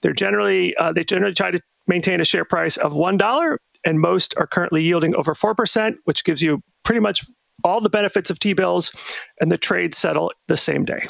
They're 0.00 0.12
generally 0.12 0.76
uh, 0.76 0.92
they 0.92 1.02
generally 1.02 1.34
try 1.34 1.50
to 1.50 1.60
maintain 1.86 2.20
a 2.20 2.24
share 2.24 2.44
price 2.44 2.76
of 2.76 2.92
$1, 2.92 3.56
and 3.84 4.00
most 4.00 4.34
are 4.36 4.46
currently 4.46 4.82
yielding 4.82 5.14
over 5.14 5.34
4%, 5.34 5.94
which 6.04 6.24
gives 6.24 6.42
you 6.42 6.62
pretty 6.84 7.00
much 7.00 7.24
all 7.64 7.80
the 7.80 7.90
benefits 7.90 8.30
of 8.30 8.38
T 8.38 8.52
bills, 8.52 8.92
and 9.40 9.50
the 9.50 9.58
trades 9.58 9.96
settle 9.96 10.32
the 10.48 10.56
same 10.56 10.84
day. 10.84 11.06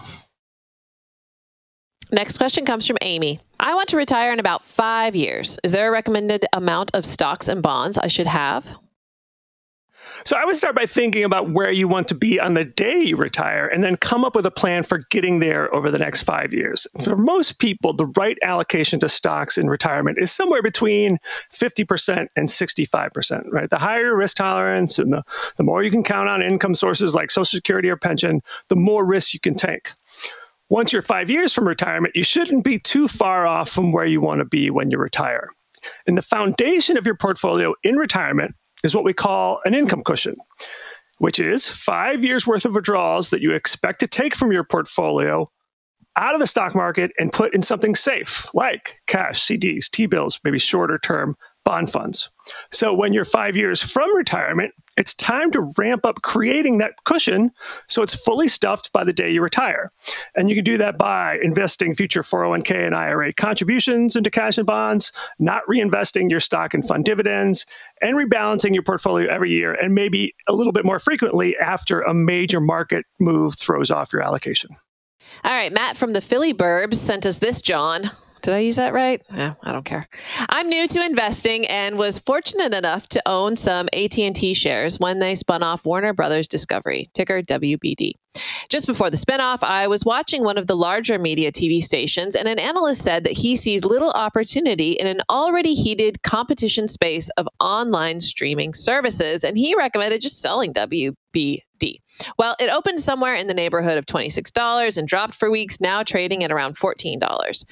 Next 2.11 2.37
question 2.37 2.67
comes 2.67 2.87
from 2.87 2.99
Amy. 3.01 3.41
I 3.59 3.75
want 3.75 3.89
to 3.89 3.97
retire 3.97 4.35
in 4.35 4.39
about 4.39 4.65
five 4.65 5.17
years. 5.17 5.59
Is 5.65 5.73
there 5.73 5.89
a 5.89 5.91
recommended 5.91 6.45
amount 6.53 6.91
of 6.95 7.07
stocks 7.07 7.49
and 7.49 7.63
bonds 7.63 7.97
I 7.97 8.09
should 8.09 8.27
have? 8.27 8.77
So 10.25 10.37
I 10.37 10.45
would 10.45 10.57
start 10.57 10.75
by 10.75 10.87
thinking 10.87 11.25
about 11.25 11.51
where 11.51 11.71
you 11.71 11.89
want 11.89 12.09
to 12.09 12.15
be 12.15 12.39
on 12.39 12.55
the 12.55 12.65
day 12.65 13.01
you 13.01 13.17
retire 13.17 13.67
and 13.67 13.83
then 13.83 13.97
come 13.97 14.25
up 14.25 14.35
with 14.35 14.47
a 14.47 14.51
plan 14.51 14.83
for 14.83 14.99
getting 15.11 15.41
there 15.41 15.73
over 15.75 15.91
the 15.91 15.99
next 15.99 16.23
five 16.23 16.53
years. 16.53 16.87
For 17.03 17.17
most 17.17 17.59
people, 17.59 17.93
the 17.93 18.13
right 18.17 18.39
allocation 18.43 19.01
to 19.01 19.09
stocks 19.09 19.59
in 19.59 19.69
retirement 19.69 20.19
is 20.21 20.31
somewhere 20.31 20.63
between 20.63 21.19
50% 21.53 22.27
and 22.37 22.49
65%, 22.49 23.43
right? 23.51 23.71
The 23.71 23.79
higher 23.79 24.03
your 24.03 24.17
risk 24.17 24.37
tolerance 24.37 24.99
and 24.99 25.13
the, 25.13 25.23
the 25.57 25.63
more 25.63 25.83
you 25.83 25.91
can 25.91 26.03
count 26.03 26.29
on 26.29 26.43
income 26.43 26.75
sources 26.75 27.15
like 27.15 27.31
Social 27.31 27.45
Security 27.45 27.89
or 27.89 27.97
pension, 27.97 28.41
the 28.69 28.77
more 28.77 29.05
risk 29.05 29.35
you 29.35 29.41
can 29.41 29.55
take 29.55 29.93
once 30.73 30.91
you're 30.91 31.03
five 31.03 31.29
years 31.29 31.53
from 31.53 31.69
retirement, 31.69 32.17
you 32.17 32.23
shouldn't 32.23 32.65
be 32.65 32.79
too 32.79 33.07
far 33.07 33.47
off 33.47 33.69
from 33.69 33.93
where 33.93 34.07
you 34.07 34.23
want 34.23 34.39
to 34.39 34.45
be 34.47 34.71
when 34.71 34.91
you 34.91 34.97
retire. 34.97 35.51
And 36.07 36.17
the 36.17 36.23
foundation 36.23 36.97
of 36.97 37.05
your 37.05 37.15
portfolio 37.15 37.75
in 37.83 37.97
retirement 37.97 38.55
is 38.83 38.95
what 38.95 39.05
we 39.05 39.13
call 39.13 39.61
an 39.65 39.75
income 39.75 40.03
cushion, 40.05 40.35
which 41.19 41.39
is 41.39 41.69
five 41.69 42.25
years 42.25 42.47
worth 42.47 42.65
of 42.65 42.75
withdrawals 42.75 43.31
that 43.31 43.41
you 43.41 43.53
expect 43.53 44.01
to 44.01 44.07
take 44.07 44.35
from 44.35 44.53
your 44.53 44.65
portfolio 44.65 45.47
out 46.17 46.35
of 46.35 46.41
the 46.41 46.47
stock 46.47 46.75
market 46.75 47.11
and 47.19 47.33
put 47.33 47.55
in 47.55 47.63
something 47.63 47.95
safe 47.95 48.53
like 48.55 49.01
cash, 49.07 49.41
CDs, 49.41 49.89
T 49.91 50.07
bills, 50.07 50.39
maybe 50.45 50.59
shorter 50.59 50.99
term 50.99 51.35
bond 51.65 51.91
funds. 51.91 52.29
So 52.71 52.93
when 52.93 53.13
you're 53.13 53.25
five 53.25 53.57
years 53.57 53.81
from 53.81 54.15
retirement, 54.17 54.73
it's 54.97 55.15
time 55.15 55.51
to 55.53 55.73
ramp 55.79 56.05
up 56.05 56.23
creating 56.23 56.79
that 56.79 56.93
cushion 57.05 57.51
so 57.89 58.03
it's 58.03 58.15
fully 58.15 58.49
stuffed 58.49 58.93
by 58.93 59.05
the 59.05 59.13
day 59.13 59.31
you 59.31 59.43
retire. 59.43 59.89
And 60.35 60.49
you 60.49 60.55
can 60.55 60.65
do 60.65 60.79
that 60.79 60.99
by 60.99 61.39
investing 61.43 61.95
future 61.95 62.23
401k 62.23 62.87
and 62.87 62.95
IRA 62.95 63.33
contributions 63.33 64.17
into 64.17 64.31
cash 64.31 64.59
and 64.59 64.67
bonds, 64.67 65.13
not 65.39 65.63
reinvesting 65.69 66.31
your 66.31 66.41
stock 66.41 66.75
and 66.75 66.87
fund 66.87 67.05
dividends, 67.05 67.65
and 68.01 68.17
rebalancing 68.17 68.75
your 68.75 68.83
portfolio 68.83 69.33
every 69.33 69.51
year 69.51 69.75
and 69.75 69.95
maybe 69.95 70.35
a 70.49 70.53
little 70.53 70.73
bit 70.73 70.85
more 70.85 70.99
frequently 70.99 71.57
after 71.57 72.01
a 72.03 72.13
major 72.13 72.61
market 72.61 73.07
move 73.19 73.59
throws 73.59 73.91
off 73.91 74.13
your 74.13 74.23
allocation. 74.23 74.71
All 75.45 75.53
right, 75.53 75.73
Matt 75.73 75.97
from 75.97 76.13
the 76.13 76.21
Philly 76.21 76.53
Burbs 76.53 76.97
sent 76.97 77.25
us 77.27 77.39
this, 77.39 77.63
John. 77.63 78.11
Did 78.43 78.55
I 78.55 78.59
use 78.59 78.77
that 78.77 78.93
right? 78.93 79.23
I 79.31 79.73
don't 79.73 79.85
care. 79.85 80.09
I'm 80.49 80.69
new 80.69 80.89
to 80.89 81.05
investing 81.05 81.67
and 81.67 81.97
was 81.97 82.19
fortunate 82.19 82.75
enough 82.75 83.09
to 83.11 83.23
own 83.25 83.55
some 83.55 83.89
AT&T 83.93 84.55
shares 84.55 84.99
when 84.99 85.21
they 85.21 85.37
spun 85.37 85.63
off 85.63 85.87
Warner 85.87 86.13
Brothers 86.13 86.49
Discovery, 86.49 87.09
ticker 87.15 87.41
WBD. 87.41 88.15
Just 88.69 88.87
before 88.87 89.11
the 89.11 89.17
spinoff, 89.17 89.63
I 89.63 89.87
was 89.87 90.05
watching 90.05 90.43
one 90.43 90.59
of 90.59 90.67
the 90.67 90.75
larger 90.75 91.19
media 91.19 91.53
TV 91.53 91.81
stations, 91.83 92.35
and 92.35 92.49
an 92.49 92.59
analyst 92.59 93.03
said 93.03 93.25
that 93.25 93.35
he 93.35 93.55
sees 93.55 93.85
little 93.85 94.11
opportunity 94.11 94.93
in 94.93 95.07
an 95.07 95.21
already 95.31 95.75
heated 95.75 96.23
competition 96.23 96.89
space 96.89 97.29
of 97.37 97.49
online 97.61 98.21
streaming 98.21 98.75
services, 98.75 99.45
and 99.45 99.57
he 99.57 99.77
recommended 99.77 100.21
just 100.21 100.41
selling 100.41 100.73
WBD. 101.33 101.97
Well, 102.39 102.57
it 102.61 102.71
opened 102.71 103.01
somewhere 103.01 103.35
in 103.35 103.47
the 103.47 103.55
neighborhood 103.55 103.99
of 103.99 104.07
$26 104.07 104.97
and 104.97 105.09
dropped 105.09 105.35
for 105.35 105.51
weeks, 105.51 105.81
now 105.81 106.03
trading 106.03 106.45
at 106.45 106.53
around 106.53 106.77
$14. 106.77 107.65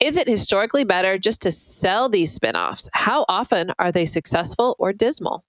Is 0.00 0.16
it 0.16 0.28
historically 0.28 0.84
better 0.84 1.18
just 1.18 1.42
to 1.42 1.52
sell 1.52 2.08
these 2.08 2.36
spinoffs? 2.38 2.88
How 2.92 3.24
often 3.28 3.72
are 3.78 3.92
they 3.92 4.06
successful 4.06 4.76
or 4.78 4.92
dismal? 4.92 5.44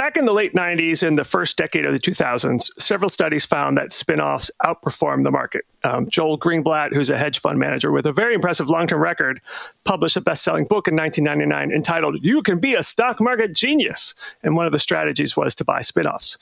Back 0.00 0.16
in 0.16 0.24
the 0.24 0.32
late 0.32 0.54
90s 0.54 1.06
and 1.06 1.18
the 1.18 1.24
first 1.24 1.58
decade 1.58 1.84
of 1.84 1.92
the 1.92 1.98
2000s, 2.00 2.70
several 2.78 3.10
studies 3.10 3.44
found 3.44 3.76
that 3.76 3.92
spin-offs 3.92 4.50
outperformed 4.64 5.24
the 5.24 5.30
market. 5.30 5.66
Um, 5.84 6.08
Joel 6.08 6.38
Greenblatt, 6.38 6.94
who's 6.94 7.10
a 7.10 7.18
hedge 7.18 7.38
fund 7.38 7.58
manager 7.58 7.92
with 7.92 8.06
a 8.06 8.12
very 8.12 8.32
impressive 8.32 8.70
long 8.70 8.86
term 8.86 9.02
record, 9.02 9.42
published 9.84 10.16
a 10.16 10.22
best 10.22 10.42
selling 10.42 10.64
book 10.64 10.88
in 10.88 10.96
1999 10.96 11.76
entitled 11.76 12.16
You 12.22 12.40
Can 12.40 12.60
Be 12.60 12.74
a 12.74 12.82
Stock 12.82 13.20
Market 13.20 13.52
Genius. 13.52 14.14
And 14.42 14.56
one 14.56 14.64
of 14.64 14.72
the 14.72 14.78
strategies 14.78 15.36
was 15.36 15.54
to 15.56 15.66
buy 15.66 15.82
spin 15.82 16.06
offs. 16.06 16.38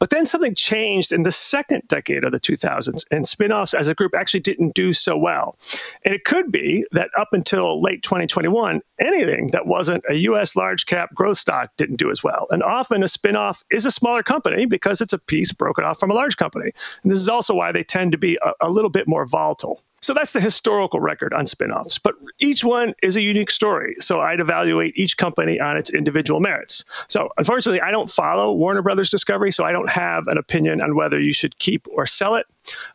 But 0.00 0.10
then 0.10 0.24
something 0.24 0.54
changed 0.54 1.12
in 1.12 1.22
the 1.22 1.30
second 1.30 1.82
decade 1.86 2.24
of 2.24 2.32
the 2.32 2.40
2000s, 2.40 3.04
and 3.10 3.26
spin-offs 3.26 3.74
as 3.74 3.86
a 3.86 3.94
group 3.94 4.14
actually 4.14 4.40
didn't 4.40 4.74
do 4.74 4.92
so 4.92 5.16
well. 5.16 5.56
And 6.04 6.14
it 6.14 6.24
could 6.24 6.50
be 6.50 6.84
that 6.92 7.10
up 7.16 7.28
until 7.32 7.80
late 7.80 8.02
2021, 8.02 8.80
anything 8.98 9.48
that 9.52 9.66
wasn't 9.66 10.02
a 10.08 10.14
U.S. 10.14 10.56
large 10.56 10.86
cap 10.86 11.14
growth 11.14 11.38
stock 11.38 11.70
didn't 11.76 11.96
do 11.96 12.10
as 12.10 12.24
well. 12.24 12.46
And 12.50 12.62
often 12.62 13.02
a 13.02 13.08
spin-off 13.08 13.62
is 13.70 13.84
a 13.86 13.90
smaller 13.90 14.22
company 14.22 14.64
because 14.64 15.02
it's 15.02 15.12
a 15.12 15.18
piece 15.18 15.52
broken 15.52 15.84
off 15.84 16.00
from 16.00 16.10
a 16.10 16.14
large 16.14 16.38
company. 16.38 16.72
And 17.02 17.12
this 17.12 17.18
is 17.18 17.28
also 17.28 17.54
why 17.54 17.70
they 17.70 17.84
tend 17.84 18.12
to 18.12 18.18
be 18.18 18.38
a, 18.42 18.66
a 18.66 18.70
little 18.70 18.90
bit 18.90 19.06
more 19.06 19.26
volatile. 19.26 19.82
So 20.10 20.14
that's 20.14 20.32
the 20.32 20.40
historical 20.40 20.98
record 20.98 21.32
on 21.32 21.46
spin-offs, 21.46 22.00
but 22.00 22.16
each 22.40 22.64
one 22.64 22.94
is 23.00 23.14
a 23.14 23.22
unique 23.22 23.48
story. 23.48 23.94
So 24.00 24.20
I'd 24.20 24.40
evaluate 24.40 24.98
each 24.98 25.16
company 25.16 25.60
on 25.60 25.76
its 25.76 25.88
individual 25.88 26.40
merits. 26.40 26.84
So 27.06 27.28
unfortunately, 27.38 27.80
I 27.80 27.92
don't 27.92 28.10
follow 28.10 28.52
Warner 28.52 28.82
Brothers 28.82 29.08
Discovery, 29.08 29.52
so 29.52 29.62
I 29.62 29.70
don't 29.70 29.88
have 29.88 30.26
an 30.26 30.36
opinion 30.36 30.80
on 30.80 30.96
whether 30.96 31.20
you 31.20 31.32
should 31.32 31.60
keep 31.60 31.86
or 31.92 32.06
sell 32.06 32.34
it. 32.34 32.46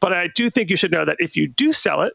But 0.02 0.12
I 0.12 0.28
do 0.36 0.50
think 0.50 0.70
you 0.70 0.76
should 0.76 0.92
know 0.92 1.06
that 1.06 1.16
if 1.20 1.38
you 1.38 1.48
do 1.48 1.72
sell 1.72 2.02
it, 2.02 2.12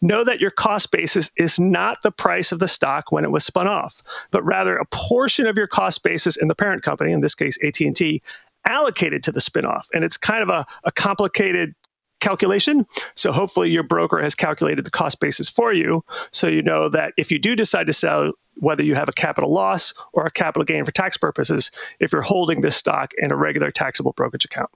know 0.00 0.24
that 0.24 0.40
your 0.40 0.52
cost 0.52 0.90
basis 0.90 1.30
is 1.36 1.58
not 1.58 2.00
the 2.00 2.10
price 2.10 2.50
of 2.50 2.60
the 2.60 2.68
stock 2.68 3.12
when 3.12 3.24
it 3.24 3.30
was 3.30 3.44
spun 3.44 3.68
off, 3.68 4.00
but 4.30 4.42
rather 4.42 4.78
a 4.78 4.86
portion 4.86 5.46
of 5.46 5.58
your 5.58 5.66
cost 5.66 6.02
basis 6.02 6.38
in 6.38 6.48
the 6.48 6.54
parent 6.54 6.82
company, 6.82 7.12
in 7.12 7.20
this 7.20 7.34
case 7.34 7.58
AT&T, 7.62 8.22
allocated 8.66 9.22
to 9.24 9.32
the 9.32 9.40
spinoff. 9.40 9.88
And 9.92 10.02
it's 10.02 10.16
kind 10.16 10.42
of 10.42 10.48
a, 10.48 10.66
a 10.84 10.92
complicated 10.92 11.74
calculation. 12.20 12.86
So 13.16 13.32
hopefully 13.32 13.70
your 13.70 13.82
broker 13.82 14.22
has 14.22 14.34
calculated 14.34 14.84
the 14.84 14.90
cost 14.90 15.20
basis 15.20 15.48
for 15.48 15.72
you. 15.72 16.04
So 16.32 16.46
you 16.46 16.62
know 16.62 16.88
that 16.90 17.12
if 17.16 17.30
you 17.30 17.38
do 17.38 17.56
decide 17.56 17.86
to 17.86 17.92
sell, 17.92 18.32
whether 18.56 18.82
you 18.82 18.94
have 18.94 19.08
a 19.08 19.12
capital 19.12 19.52
loss 19.52 19.94
or 20.12 20.26
a 20.26 20.30
capital 20.30 20.64
gain 20.64 20.84
for 20.84 20.92
tax 20.92 21.16
purposes, 21.16 21.70
if 21.98 22.12
you're 22.12 22.22
holding 22.22 22.60
this 22.60 22.76
stock 22.76 23.12
in 23.18 23.32
a 23.32 23.36
regular 23.36 23.70
taxable 23.70 24.12
brokerage 24.12 24.44
account. 24.44 24.70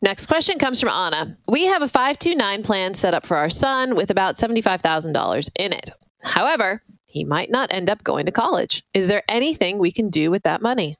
Next 0.00 0.26
question 0.26 0.58
comes 0.58 0.80
from 0.80 0.90
Anna. 0.90 1.36
We 1.48 1.66
have 1.66 1.82
a 1.82 1.88
529 1.88 2.62
plan 2.62 2.94
set 2.94 3.14
up 3.14 3.26
for 3.26 3.36
our 3.36 3.50
son 3.50 3.96
with 3.96 4.10
about 4.10 4.36
$75,000 4.36 5.50
in 5.56 5.72
it. 5.72 5.90
However, 6.22 6.82
he 7.06 7.24
might 7.24 7.50
not 7.50 7.72
end 7.72 7.90
up 7.90 8.04
going 8.04 8.26
to 8.26 8.32
college. 8.32 8.84
Is 8.94 9.08
there 9.08 9.24
anything 9.28 9.78
we 9.78 9.90
can 9.90 10.08
do 10.08 10.30
with 10.30 10.44
that 10.44 10.62
money? 10.62 10.96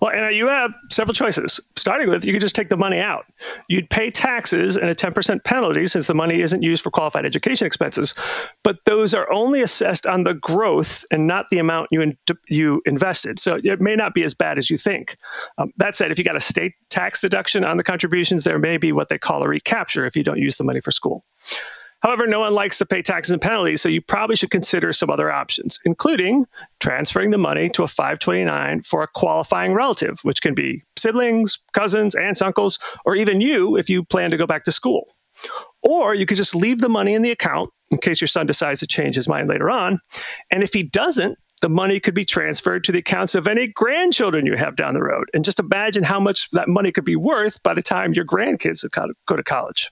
Well, 0.00 0.12
and 0.12 0.34
you 0.34 0.48
have 0.48 0.74
several 0.90 1.14
choices. 1.14 1.60
Starting 1.76 2.08
with, 2.08 2.24
you 2.24 2.32
could 2.32 2.40
just 2.40 2.54
take 2.54 2.70
the 2.70 2.76
money 2.76 2.98
out. 2.98 3.26
You'd 3.68 3.90
pay 3.90 4.10
taxes 4.10 4.76
and 4.76 4.88
a 4.88 4.94
10% 4.94 5.44
penalty 5.44 5.86
since 5.86 6.06
the 6.06 6.14
money 6.14 6.40
isn't 6.40 6.62
used 6.62 6.82
for 6.82 6.90
qualified 6.90 7.26
education 7.26 7.66
expenses, 7.66 8.14
but 8.62 8.78
those 8.86 9.12
are 9.12 9.30
only 9.32 9.60
assessed 9.62 10.06
on 10.06 10.24
the 10.24 10.34
growth 10.34 11.04
and 11.10 11.26
not 11.26 11.46
the 11.50 11.58
amount 11.58 11.88
you 11.90 12.00
in, 12.00 12.16
you 12.48 12.80
invested. 12.86 13.38
So 13.38 13.60
it 13.62 13.80
may 13.80 13.94
not 13.94 14.14
be 14.14 14.24
as 14.24 14.32
bad 14.32 14.58
as 14.58 14.70
you 14.70 14.78
think. 14.78 15.16
Um, 15.58 15.72
that 15.76 15.94
said, 15.96 16.10
if 16.10 16.18
you 16.18 16.24
got 16.24 16.36
a 16.36 16.40
state 16.40 16.72
tax 16.88 17.20
deduction 17.20 17.64
on 17.64 17.76
the 17.76 17.84
contributions, 17.84 18.44
there 18.44 18.58
may 18.58 18.78
be 18.78 18.92
what 18.92 19.10
they 19.10 19.18
call 19.18 19.42
a 19.42 19.48
recapture 19.48 20.06
if 20.06 20.16
you 20.16 20.22
don't 20.22 20.38
use 20.38 20.56
the 20.56 20.64
money 20.64 20.80
for 20.80 20.90
school. 20.90 21.22
However, 22.02 22.26
no 22.26 22.40
one 22.40 22.54
likes 22.54 22.78
to 22.78 22.86
pay 22.86 23.02
taxes 23.02 23.32
and 23.32 23.42
penalties, 23.42 23.82
so 23.82 23.88
you 23.88 24.00
probably 24.00 24.36
should 24.36 24.50
consider 24.50 24.92
some 24.92 25.10
other 25.10 25.30
options, 25.30 25.78
including 25.84 26.46
transferring 26.80 27.30
the 27.30 27.38
money 27.38 27.68
to 27.70 27.82
a 27.82 27.88
529 27.88 28.82
for 28.82 29.02
a 29.02 29.08
qualifying 29.08 29.74
relative, 29.74 30.20
which 30.22 30.40
can 30.40 30.54
be 30.54 30.82
siblings, 30.96 31.58
cousins, 31.72 32.14
aunts, 32.14 32.40
uncles, 32.40 32.78
or 33.04 33.16
even 33.16 33.40
you 33.40 33.76
if 33.76 33.90
you 33.90 34.02
plan 34.04 34.30
to 34.30 34.36
go 34.36 34.46
back 34.46 34.64
to 34.64 34.72
school. 34.72 35.04
Or 35.82 36.14
you 36.14 36.26
could 36.26 36.36
just 36.36 36.54
leave 36.54 36.80
the 36.80 36.88
money 36.88 37.14
in 37.14 37.22
the 37.22 37.30
account 37.30 37.70
in 37.90 37.98
case 37.98 38.20
your 38.20 38.28
son 38.28 38.46
decides 38.46 38.80
to 38.80 38.86
change 38.86 39.14
his 39.14 39.28
mind 39.28 39.48
later 39.48 39.70
on. 39.70 39.98
And 40.50 40.62
if 40.62 40.72
he 40.72 40.82
doesn't, 40.82 41.38
the 41.60 41.68
money 41.68 42.00
could 42.00 42.14
be 42.14 42.24
transferred 42.24 42.84
to 42.84 42.92
the 42.92 42.98
accounts 43.00 43.34
of 43.34 43.46
any 43.46 43.66
grandchildren 43.66 44.46
you 44.46 44.56
have 44.56 44.76
down 44.76 44.94
the 44.94 45.02
road. 45.02 45.28
And 45.34 45.44
just 45.44 45.60
imagine 45.60 46.02
how 46.02 46.18
much 46.18 46.48
that 46.52 46.68
money 46.68 46.92
could 46.92 47.04
be 47.04 47.16
worth 47.16 47.62
by 47.62 47.74
the 47.74 47.82
time 47.82 48.14
your 48.14 48.24
grandkids 48.24 48.84
go 49.26 49.36
to 49.36 49.42
college. 49.42 49.90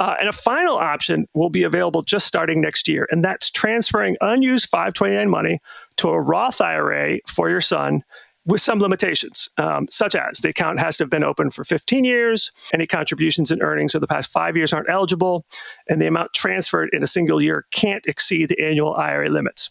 Uh, 0.00 0.14
and 0.18 0.30
a 0.30 0.32
final 0.32 0.78
option 0.78 1.26
will 1.34 1.50
be 1.50 1.62
available 1.62 2.00
just 2.00 2.26
starting 2.26 2.62
next 2.62 2.88
year, 2.88 3.06
and 3.10 3.22
that's 3.22 3.50
transferring 3.50 4.16
unused 4.22 4.66
529 4.70 5.28
money 5.28 5.58
to 5.98 6.08
a 6.08 6.18
Roth 6.18 6.62
IRA 6.62 7.18
for 7.28 7.50
your 7.50 7.60
son 7.60 8.02
with 8.46 8.62
some 8.62 8.80
limitations, 8.80 9.50
um, 9.58 9.86
such 9.90 10.14
as 10.14 10.38
the 10.38 10.48
account 10.48 10.80
has 10.80 10.96
to 10.96 11.04
have 11.04 11.10
been 11.10 11.22
open 11.22 11.50
for 11.50 11.64
15 11.64 12.04
years, 12.04 12.50
any 12.72 12.86
contributions 12.86 13.50
and 13.50 13.62
earnings 13.62 13.94
of 13.94 14.00
the 14.00 14.06
past 14.06 14.30
five 14.30 14.56
years 14.56 14.72
aren't 14.72 14.88
eligible, 14.88 15.44
and 15.90 16.00
the 16.00 16.06
amount 16.06 16.32
transferred 16.32 16.88
in 16.94 17.02
a 17.02 17.06
single 17.06 17.42
year 17.42 17.66
can't 17.70 18.06
exceed 18.06 18.48
the 18.48 18.58
annual 18.58 18.94
IRA 18.94 19.28
limits. 19.28 19.68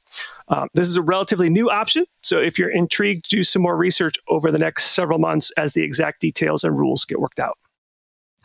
Um, 0.49 0.67
this 0.75 0.87
is 0.87 0.95
a 0.95 1.01
relatively 1.01 1.49
new 1.49 1.71
option, 1.71 2.05
so 2.21 2.37
if 2.37 2.59
you're 2.59 2.69
intrigued, 2.69 3.29
do 3.29 3.41
some 3.41 3.63
more 3.63 3.75
research 3.75 4.15
over 4.27 4.51
the 4.51 4.59
next 4.59 4.91
several 4.91 5.17
months 5.17 5.51
as 5.57 5.73
the 5.73 5.81
exact 5.81 6.21
details 6.21 6.63
and 6.63 6.77
rules 6.77 7.03
get 7.03 7.19
worked 7.19 7.39
out. 7.39 7.57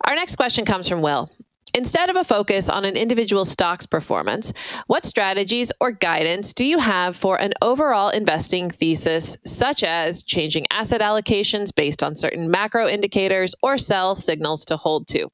Our 0.05 0.15
next 0.15 0.37
question 0.37 0.65
comes 0.65 0.89
from 0.89 1.03
Will. 1.03 1.31
Instead 1.77 2.09
of 2.09 2.15
a 2.15 2.23
focus 2.23 2.69
on 2.71 2.85
an 2.85 2.97
individual 2.97 3.45
stock's 3.45 3.85
performance, 3.85 4.53
what 4.87 5.05
strategies 5.05 5.73
or 5.81 5.91
guidance 5.91 6.55
do 6.55 6.65
you 6.65 6.79
have 6.79 7.17
for 7.17 7.41
an 7.41 7.53
overall 7.63 8.11
investing 8.11 8.71
thesis, 8.71 9.37
such 9.45 9.83
as 9.83 10.23
changing 10.23 10.65
asset 10.71 11.01
allocations 11.01 11.75
based 11.75 12.05
on 12.05 12.15
certain 12.15 12.49
macro 12.49 12.87
indicators 12.87 13.57
or 13.61 13.77
sell 13.77 14.15
signals 14.15 14.65
to 14.65 14.77
hold 14.77 15.09
to? 15.09 15.29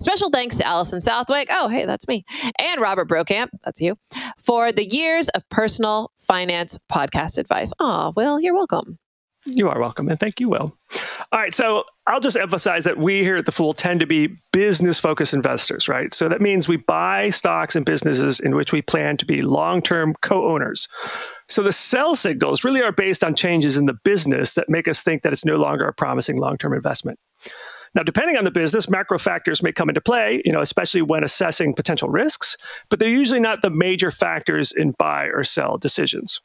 Special 0.00 0.30
thanks 0.30 0.56
to 0.58 0.66
Alison 0.66 1.00
Southwick. 1.00 1.46
Oh, 1.52 1.68
hey, 1.68 1.86
that's 1.86 2.08
me. 2.08 2.24
And 2.58 2.80
Robert 2.80 3.08
Brokamp, 3.08 3.50
that's 3.64 3.80
you, 3.80 3.96
for 4.44 4.72
the 4.72 4.88
years 4.88 5.28
of 5.28 5.48
personal 5.48 6.10
finance 6.18 6.76
podcast 6.90 7.38
advice. 7.38 7.72
Oh, 7.78 8.12
well, 8.16 8.40
you're 8.40 8.54
welcome. 8.54 8.98
You 9.46 9.68
are 9.68 9.78
welcome, 9.78 10.08
and 10.08 10.18
thank 10.18 10.40
you, 10.40 10.48
Will. 10.48 10.76
All 11.32 11.40
right, 11.40 11.54
so 11.54 11.84
I'll 12.06 12.20
just 12.20 12.36
emphasize 12.36 12.84
that 12.84 12.98
we 12.98 13.20
here 13.20 13.36
at 13.36 13.46
the 13.46 13.52
Fool 13.52 13.72
tend 13.72 14.00
to 14.00 14.06
be 14.06 14.36
business 14.52 14.98
focused 14.98 15.32
investors, 15.32 15.88
right? 15.88 16.12
So 16.12 16.28
that 16.28 16.40
means 16.40 16.68
we 16.68 16.76
buy 16.76 17.30
stocks 17.30 17.76
and 17.76 17.84
businesses 17.84 18.40
in 18.40 18.54
which 18.54 18.72
we 18.72 18.82
plan 18.82 19.16
to 19.18 19.26
be 19.26 19.42
long 19.42 19.80
term 19.80 20.14
co 20.20 20.50
owners. 20.50 20.86
So 21.48 21.62
the 21.62 21.72
sell 21.72 22.14
signals 22.14 22.64
really 22.64 22.82
are 22.82 22.92
based 22.92 23.24
on 23.24 23.34
changes 23.34 23.76
in 23.76 23.86
the 23.86 23.96
business 24.04 24.54
that 24.54 24.68
make 24.68 24.88
us 24.88 25.02
think 25.02 25.22
that 25.22 25.32
it's 25.32 25.44
no 25.44 25.56
longer 25.56 25.86
a 25.86 25.94
promising 25.94 26.38
long 26.38 26.58
term 26.58 26.74
investment. 26.74 27.18
Now, 27.94 28.02
depending 28.02 28.36
on 28.36 28.44
the 28.44 28.50
business, 28.50 28.88
macro 28.88 29.18
factors 29.18 29.62
may 29.62 29.72
come 29.72 29.88
into 29.88 30.00
play, 30.00 30.42
you 30.44 30.52
know, 30.52 30.60
especially 30.60 31.02
when 31.02 31.22
assessing 31.22 31.74
potential 31.74 32.08
risks, 32.08 32.56
but 32.90 32.98
they're 32.98 33.08
usually 33.08 33.40
not 33.40 33.62
the 33.62 33.70
major 33.70 34.10
factors 34.10 34.72
in 34.72 34.94
buy 34.98 35.26
or 35.26 35.44
sell 35.44 35.78
decisions. 35.78 36.40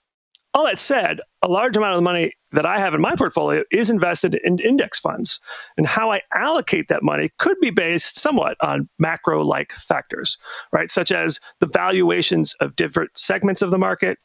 All 0.53 0.65
that 0.65 0.79
said, 0.79 1.21
a 1.43 1.47
large 1.47 1.75
amount 1.75 1.93
of 1.93 1.97
the 1.97 2.03
money 2.03 2.33
that 2.51 2.65
I 2.65 2.79
have 2.79 2.93
in 2.93 3.01
my 3.01 3.15
portfolio 3.15 3.63
is 3.71 3.89
invested 3.89 4.35
in 4.43 4.59
index 4.59 4.99
funds. 4.99 5.39
And 5.77 5.85
how 5.85 6.11
I 6.11 6.21
allocate 6.33 6.87
that 6.87 7.03
money 7.03 7.29
could 7.37 7.57
be 7.59 7.69
based 7.69 8.19
somewhat 8.19 8.57
on 8.61 8.89
macro 8.97 9.43
like 9.43 9.71
factors, 9.73 10.37
right? 10.71 10.89
Such 10.89 11.11
as 11.11 11.39
the 11.59 11.67
valuations 11.67 12.53
of 12.59 12.75
different 12.75 13.17
segments 13.17 13.61
of 13.61 13.71
the 13.71 13.77
market, 13.77 14.17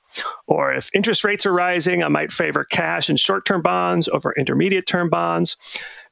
or 0.47 0.73
if 0.73 0.91
interest 0.95 1.25
rates 1.25 1.45
are 1.45 1.53
rising, 1.53 2.03
I 2.03 2.09
might 2.09 2.33
favor 2.33 2.65
cash 2.65 3.09
and 3.09 3.19
short 3.19 3.45
term 3.45 3.63
bonds 3.63 4.09
over 4.09 4.35
intermediate 4.37 4.87
term 4.87 5.11
bonds. 5.11 5.57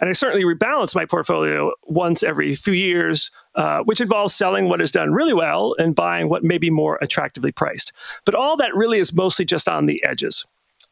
And 0.00 0.08
I 0.08 0.12
certainly 0.12 0.44
rebalance 0.44 0.94
my 0.94 1.04
portfolio 1.04 1.72
once 1.84 2.22
every 2.22 2.54
few 2.56 2.72
years, 2.72 3.30
uh, 3.54 3.80
which 3.84 4.00
involves 4.00 4.34
selling 4.34 4.68
what 4.68 4.80
has 4.80 4.90
done 4.90 5.12
really 5.12 5.34
well 5.34 5.76
and 5.78 5.94
buying 5.94 6.28
what 6.28 6.42
may 6.42 6.58
be 6.58 6.70
more 6.70 6.98
attractively 7.00 7.52
priced. 7.52 7.92
But 8.24 8.34
all 8.34 8.56
that 8.56 8.74
really 8.74 8.98
is 8.98 9.12
mostly 9.12 9.44
just 9.44 9.68
on 9.68 9.86
the 9.86 10.02
edges. 10.04 10.44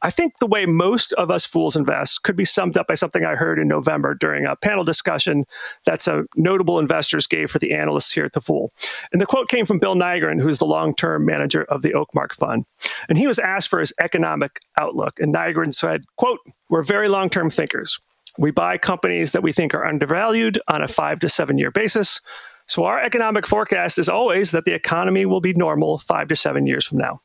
I 0.02 0.10
think 0.10 0.38
the 0.38 0.46
way 0.46 0.66
most 0.66 1.12
of 1.14 1.30
us 1.30 1.44
fools 1.44 1.76
invest 1.76 2.22
could 2.22 2.36
be 2.36 2.44
summed 2.44 2.76
up 2.76 2.86
by 2.86 2.94
something 2.94 3.24
I 3.24 3.34
heard 3.34 3.58
in 3.58 3.68
November 3.68 4.14
during 4.14 4.46
a 4.46 4.56
panel 4.56 4.84
discussion 4.84 5.44
that 5.84 6.00
some 6.00 6.26
notable 6.36 6.78
investors 6.78 7.26
gave 7.26 7.50
for 7.50 7.58
the 7.58 7.72
analysts 7.72 8.10
here 8.10 8.24
at 8.24 8.32
the 8.32 8.40
Fool. 8.40 8.72
And 9.12 9.20
the 9.20 9.26
quote 9.26 9.48
came 9.48 9.66
from 9.66 9.78
Bill 9.78 9.94
Nygren, 9.94 10.40
who's 10.40 10.58
the 10.58 10.64
long 10.64 10.94
term 10.94 11.26
manager 11.26 11.64
of 11.64 11.82
the 11.82 11.92
Oakmark 11.92 12.32
Fund. 12.32 12.64
And 13.08 13.18
he 13.18 13.26
was 13.26 13.38
asked 13.38 13.68
for 13.68 13.80
his 13.80 13.92
economic 14.00 14.60
outlook. 14.78 15.20
And 15.20 15.34
Nygren 15.34 15.74
said, 15.74 16.04
quote, 16.16 16.40
We're 16.68 16.82
very 16.82 17.08
long 17.08 17.28
term 17.28 17.50
thinkers. 17.50 17.98
We 18.38 18.50
buy 18.50 18.78
companies 18.78 19.32
that 19.32 19.42
we 19.42 19.52
think 19.52 19.74
are 19.74 19.86
undervalued 19.86 20.60
on 20.68 20.82
a 20.82 20.88
five 20.88 21.20
to 21.20 21.28
seven 21.28 21.58
year 21.58 21.70
basis. 21.70 22.20
So 22.66 22.84
our 22.84 23.02
economic 23.02 23.46
forecast 23.46 23.98
is 23.98 24.08
always 24.08 24.52
that 24.52 24.64
the 24.64 24.72
economy 24.72 25.26
will 25.26 25.40
be 25.40 25.52
normal 25.54 25.98
five 25.98 26.28
to 26.28 26.36
seven 26.36 26.66
years 26.66 26.86
from 26.86 26.98
now. 26.98 27.18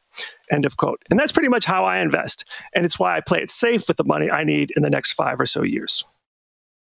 End 0.51 0.65
of 0.65 0.77
quote. 0.77 1.01
And 1.09 1.19
that's 1.19 1.31
pretty 1.31 1.49
much 1.49 1.65
how 1.65 1.85
I 1.85 1.99
invest. 1.99 2.45
And 2.73 2.85
it's 2.85 2.99
why 2.99 3.17
I 3.17 3.21
play 3.21 3.39
it 3.39 3.49
safe 3.49 3.87
with 3.87 3.97
the 3.97 4.03
money 4.03 4.29
I 4.29 4.43
need 4.43 4.71
in 4.75 4.83
the 4.83 4.89
next 4.89 5.13
five 5.13 5.39
or 5.39 5.45
so 5.45 5.63
years. 5.63 6.03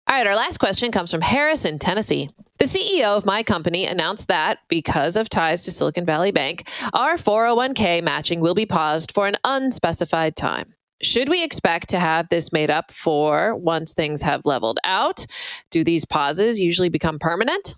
All 0.10 0.18
right, 0.18 0.28
our 0.28 0.36
last 0.36 0.58
question 0.58 0.92
comes 0.92 1.12
from 1.12 1.22
Harris 1.22 1.64
in 1.64 1.80
Tennessee. 1.80 2.30
The 2.60 2.66
CEO 2.66 3.18
of 3.18 3.26
my 3.26 3.42
company 3.42 3.86
announced 3.86 4.28
that 4.28 4.60
because 4.68 5.16
of 5.16 5.30
ties 5.30 5.64
to 5.64 5.72
Silicon 5.72 6.06
Valley 6.06 6.32
Bank, 6.32 6.70
our 6.94 7.16
401k 7.16 8.04
matching 8.04 8.42
will 8.42 8.54
be 8.54 8.66
paused 8.66 9.14
for 9.14 9.28
an 9.28 9.38
unspecified 9.44 10.36
time. 10.36 10.76
Should 11.02 11.30
we 11.30 11.44
expect 11.44 11.90
to 11.90 12.00
have 12.00 12.30
this 12.30 12.54
made 12.54 12.70
up 12.70 12.92
for 12.92 13.56
once 13.56 13.94
things 13.94 14.22
have 14.22 14.46
leveled 14.46 14.80
out? 14.84 15.26
Do 15.72 15.84
these 15.84 16.06
pauses 16.06 16.60
usually 16.60 16.90
become 16.90 17.18
permanent? 17.18 17.76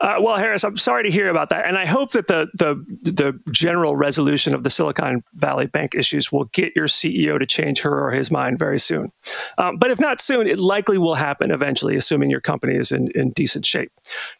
Uh, 0.00 0.16
well, 0.20 0.36
Harris, 0.36 0.64
I'm 0.64 0.76
sorry 0.76 1.04
to 1.04 1.10
hear 1.12 1.28
about 1.28 1.50
that, 1.50 1.64
and 1.64 1.78
I 1.78 1.86
hope 1.86 2.10
that 2.12 2.26
the 2.26 2.48
the 2.54 2.74
the 3.02 3.38
general 3.52 3.94
resolution 3.94 4.52
of 4.52 4.64
the 4.64 4.70
Silicon 4.70 5.22
Valley 5.34 5.66
Bank 5.66 5.94
issues 5.94 6.32
will 6.32 6.46
get 6.46 6.72
your 6.74 6.88
CEO 6.88 7.38
to 7.38 7.46
change 7.46 7.82
her 7.82 8.06
or 8.06 8.10
his 8.10 8.28
mind 8.28 8.58
very 8.58 8.80
soon. 8.80 9.12
Um, 9.58 9.76
but 9.76 9.92
if 9.92 10.00
not 10.00 10.20
soon, 10.20 10.48
it 10.48 10.58
likely 10.58 10.98
will 10.98 11.14
happen 11.14 11.52
eventually, 11.52 11.96
assuming 11.96 12.30
your 12.30 12.40
company 12.40 12.74
is 12.74 12.90
in, 12.90 13.12
in 13.14 13.30
decent 13.30 13.64
shape. 13.64 13.92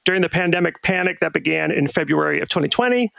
During 0.04 0.22
the 0.22 0.28
pandemic 0.28 0.82
panic 0.82 1.20
that 1.20 1.32
began 1.32 1.70
in 1.70 1.86
February 1.86 2.40
of 2.40 2.48
2020, 2.48 3.12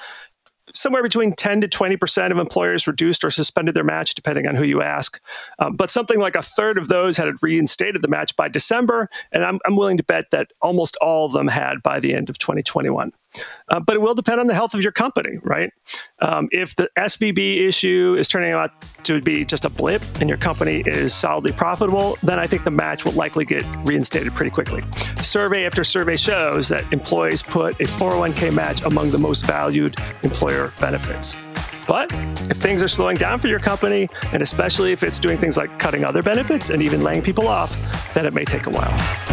somewhere 0.74 1.04
between 1.04 1.34
10 1.34 1.62
to 1.62 1.68
20% 1.68 2.32
of 2.32 2.38
employers 2.38 2.88
reduced 2.88 3.24
or 3.24 3.32
suspended 3.32 3.76
their 3.76 3.84
match, 3.84 4.16
depending 4.16 4.48
on 4.48 4.56
who 4.56 4.64
you 4.64 4.82
ask. 4.82 5.22
Um, 5.60 5.76
but 5.76 5.92
something 5.92 6.20
like 6.20 6.36
a 6.36 6.42
third 6.42 6.78
of 6.78 6.88
those 6.88 7.18
had 7.18 7.30
reinstated 7.42 8.02
the 8.02 8.08
match 8.08 8.36
by 8.36 8.48
December, 8.48 9.10
and 9.32 9.44
I'm, 9.46 9.60
I'm 9.66 9.76
willing 9.76 9.98
to 9.98 10.04
bet 10.04 10.32
that 10.32 10.52
almost 10.62 10.98
all 10.98 11.26
of 11.26 11.32
them 11.32 11.48
had 11.48 11.82
by 11.84 12.00
the 12.00 12.14
end 12.14 12.30
of 12.30 12.38
2021. 12.38 13.12
Uh, 13.70 13.80
but 13.80 13.96
it 13.96 14.02
will 14.02 14.14
depend 14.14 14.40
on 14.40 14.48
the 14.48 14.54
health 14.54 14.74
of 14.74 14.82
your 14.82 14.92
company, 14.92 15.38
right? 15.44 15.72
Um, 16.22 16.50
if 16.52 16.76
the 16.76 16.90
SVB 16.98 17.68
issue 17.68 18.16
is 18.18 18.28
turning 18.28 18.54
out 18.54 18.72
to 19.06 19.22
be 19.22 19.46
just 19.46 19.66
a 19.66 19.70
blip 19.70 20.02
and 20.20 20.30
your 20.30 20.38
company 20.38 20.84
is 20.86 21.14
solidly 21.14 21.52
profitable, 21.52 22.18
then 22.24 22.40
I 22.40 22.48
think 22.48 22.64
the 22.64 22.72
match 22.72 23.06
will 23.06 23.14
likely 23.14 23.46
get 23.46 23.64
reinstated 23.86 24.34
pretty 24.36 24.52
quickly. 24.52 24.84
Survey 25.22 25.66
after 25.66 25.84
survey 25.84 26.18
shows 26.18 26.70
that 26.70 26.92
employees 26.94 27.42
put 27.42 27.80
a 27.80 27.86
401k 27.86 28.54
match 28.54 28.82
among 28.84 29.12
the 29.12 29.18
most 29.18 29.46
valued 29.46 29.98
employer 30.24 30.74
benefits. 30.80 31.36
But 31.88 32.12
if 32.50 32.58
things 32.58 32.82
are 32.82 32.88
slowing 32.88 33.18
down 33.18 33.40
for 33.40 33.48
your 33.48 33.60
company, 33.60 34.08
and 34.32 34.42
especially 34.42 34.92
if 34.92 35.04
it's 35.04 35.20
doing 35.20 35.38
things 35.38 35.58
like 35.58 35.78
cutting 35.80 36.06
other 36.06 36.22
benefits 36.22 36.70
and 36.70 36.82
even 36.82 37.02
laying 37.02 37.22
people 37.22 37.48
off, 37.48 37.76
then 38.14 38.26
it 38.26 38.34
may 38.34 38.46
take 38.46 38.68
a 38.68 38.70
while. 38.70 39.33